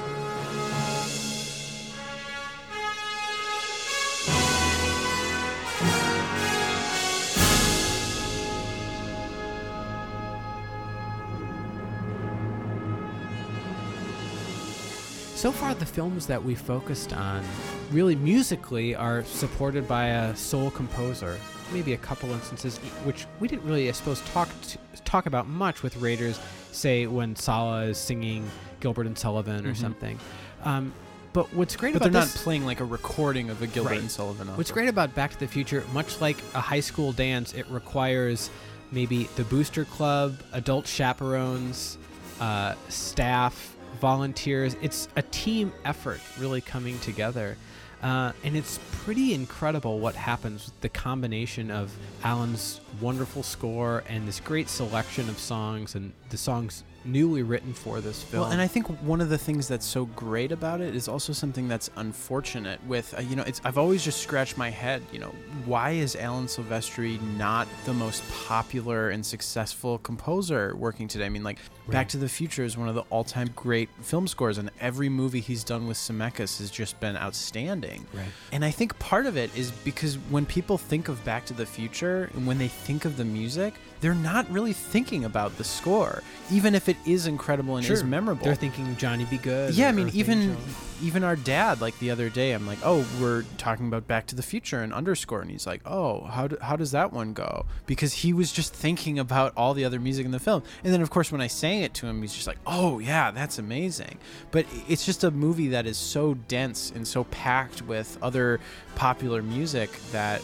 [15.45, 17.43] So far, the films that we focused on,
[17.91, 21.39] really musically, are supported by a sole composer.
[21.71, 25.83] Maybe a couple instances, which we didn't really, I suppose, talk to, talk about much
[25.83, 26.39] with Raiders.
[26.71, 29.77] Say when Sallah is singing Gilbert and Sullivan or Mhm.
[29.77, 30.19] something.
[30.63, 30.91] Um,
[31.31, 33.91] but what's great But they're about not this, playing like a recording of a Gilbert
[33.91, 33.99] Right.
[33.99, 34.47] and Sullivan.
[34.57, 38.49] What's great about Back to the Future, much like a high school dance, it requires
[38.91, 41.99] maybe the booster club, adult chaperones,
[42.41, 44.75] uh, staff, volunteers.
[44.81, 47.57] It's a team effort really coming together.
[48.03, 51.91] Uh, and it's pretty incredible what happens with the combination of
[52.23, 58.01] Alan's wonderful score and this great selection of songs and the songs newly written for
[58.01, 58.43] this film.
[58.43, 61.33] Well, and I think one of the things that's so great about it is also
[61.33, 65.19] something that's unfortunate with, uh, you know, it's I've always just scratched my head, you
[65.19, 65.33] know,
[65.65, 71.25] why is Alan Silvestri not the most popular and successful composer working today?
[71.25, 71.93] I mean, like Right.
[71.93, 75.39] Back to the Future is one of the all-time great film scores and every movie
[75.39, 78.05] he's done with Zemeckis has just been outstanding.
[78.13, 78.25] Right.
[78.51, 81.65] And I think part of it is because when people think of Back to the
[81.65, 86.21] Future and when they think of the music, they're not really thinking about the score,
[86.51, 88.43] even if it is incredible and is memorable.
[88.43, 89.37] They're thinking Johnny B.
[89.37, 89.73] Goode.
[89.73, 90.57] Yeah, I mean, Earth even Angel.
[91.01, 94.35] even our dad, like the other day, I'm like, oh, we're talking about Back to
[94.35, 97.65] the Future and underscore, and he's like, oh, how do, how does that one go?
[97.87, 101.01] Because he was just thinking about all the other music in the film, and then
[101.01, 104.17] of course when I sang it to him, he's just like, oh yeah, that's amazing.
[104.51, 108.59] But it's just a movie that is so dense and so packed with other
[108.95, 110.41] popular music that.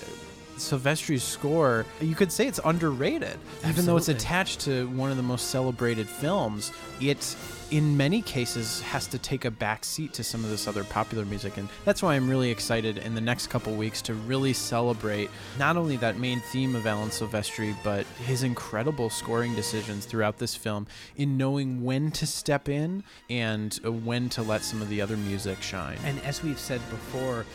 [0.58, 3.40] Silvestri's score, you could say it's underrated.
[3.68, 7.36] Even though it's attached to one of the most celebrated films, it
[7.72, 11.26] in many cases has to take a back seat to some of this other popular
[11.26, 15.30] music and that's why i'm really excited in the next couple weeks to really celebrate
[15.58, 20.54] not only that main theme of alan silvestri but his incredible scoring decisions throughout this
[20.56, 25.02] film in knowing when to step in and uh, when to let some of the
[25.02, 25.98] other music shine.
[26.04, 27.46] And as we've said before,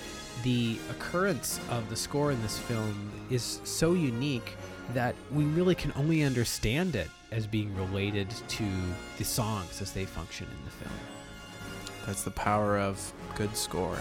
[0.43, 4.57] the occurrence of the score in this film is so unique
[4.95, 8.68] that we really can only understand it as being related to
[9.18, 11.01] the songs as they function in the film.
[12.07, 13.99] that's the power of good score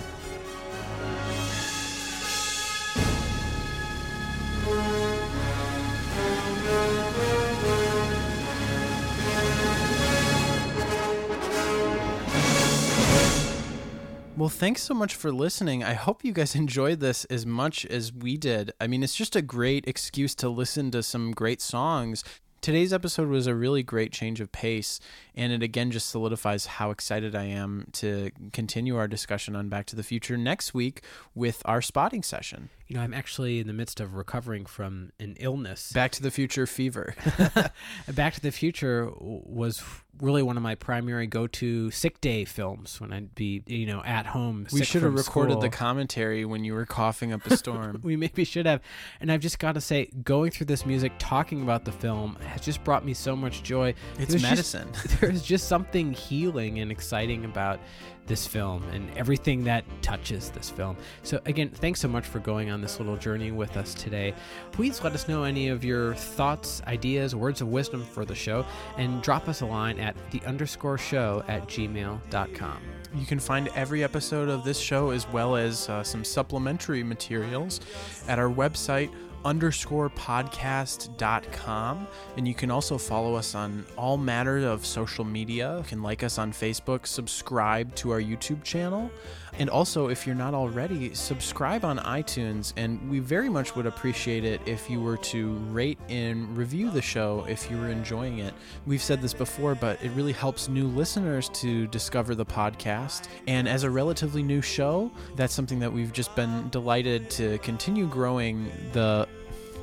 [14.38, 15.82] Well, thanks so much for listening.
[15.82, 18.74] I hope you guys enjoyed this as much as we did.
[18.82, 22.22] I mean, it's just a great excuse to listen to some great songs.
[22.60, 25.00] Today's episode was a really great change of pace,
[25.36, 29.86] and it again just solidifies how excited I am to continue our discussion on Back
[29.88, 31.04] to the Future next week
[31.36, 32.70] with our spotting session.
[32.88, 35.92] You know, I'm actually in the midst of recovering from an illness.
[35.92, 37.16] Back to the Future fever.
[38.14, 39.84] Back to the Future was
[40.22, 44.28] really one of my primary go-to sick day films when I'd be, you know, at
[44.28, 44.68] home.
[44.72, 45.62] we should have recorded school.
[45.62, 48.00] the commentary when you were coughing up a storm.
[48.04, 48.82] we maybe should have.
[49.20, 52.62] And I've just got to say, going through this music, talking about the film, has
[52.62, 53.94] just brought me so much joy.
[54.20, 54.90] It's medicine.
[54.94, 57.80] Just, there's just something healing and exciting about
[58.28, 60.96] this film and everything that touches this film.
[61.24, 64.34] So, again, thanks so much for going on this little journey with us today.
[64.72, 68.66] Please let us know any of your thoughts, ideas, words of wisdom for the show,
[68.98, 72.78] and drop us a line at the underscore show at gmail.com.
[73.16, 77.80] You can find every episode of this show as well as uh, some supplementary materials
[78.28, 79.10] at our website
[79.46, 85.78] underscore podcast.com and you can also follow us on all matter of social media.
[85.78, 89.12] You can like us on facebook subscribe to our youtube channel
[89.60, 94.44] and also if you're not already subscribe on itunes and we very much would appreciate
[94.44, 98.54] it if you were to rate and review the show if you were enjoying it.
[98.86, 103.28] We've said this before but it really helps new listeners to discover the podcast.
[103.48, 108.08] And as a relatively new show that's something that we've just been delighted to continue
[108.08, 109.28] growing the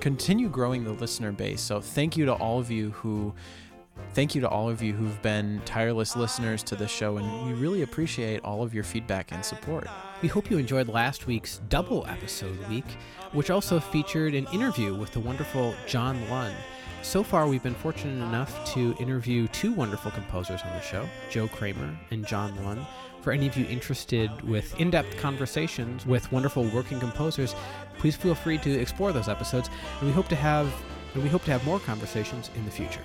[0.01, 1.61] continue growing the listener base.
[1.61, 3.33] So thank you to all of you who
[4.15, 7.55] Thank you to all of you who've been tireless listeners to the show, and we
[7.55, 9.87] really appreciate all of your feedback and support.
[10.21, 12.85] We hope you enjoyed last week's double episode week,
[13.33, 16.55] which also featured an interview with the wonderful John Lunn.
[17.01, 21.49] So far, we've been fortunate enough to interview two wonderful composers on the show, Joe
[21.49, 22.87] Kraemer and John Lunn.
[23.23, 27.55] For any of you interested with in-depth conversations with wonderful working composers,
[27.99, 29.71] please feel free to explore those episodes,
[30.01, 30.71] and we hope to have
[31.15, 33.03] and we hope to have more conversations in the future.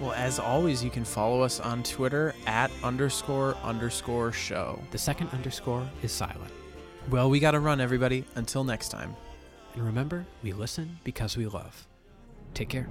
[0.00, 4.80] Well, as always, you can follow us on Twitter at underscore underscore show.
[4.92, 6.52] The second underscore is silent.
[7.10, 8.24] Well, we got to run, everybody.
[8.34, 9.14] Until next time.
[9.74, 11.86] And remember, we listen because we love.
[12.54, 12.88] Take care.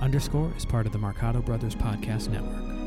[0.00, 2.79] Underscore is part of the Marcato Brothers Podcast Network.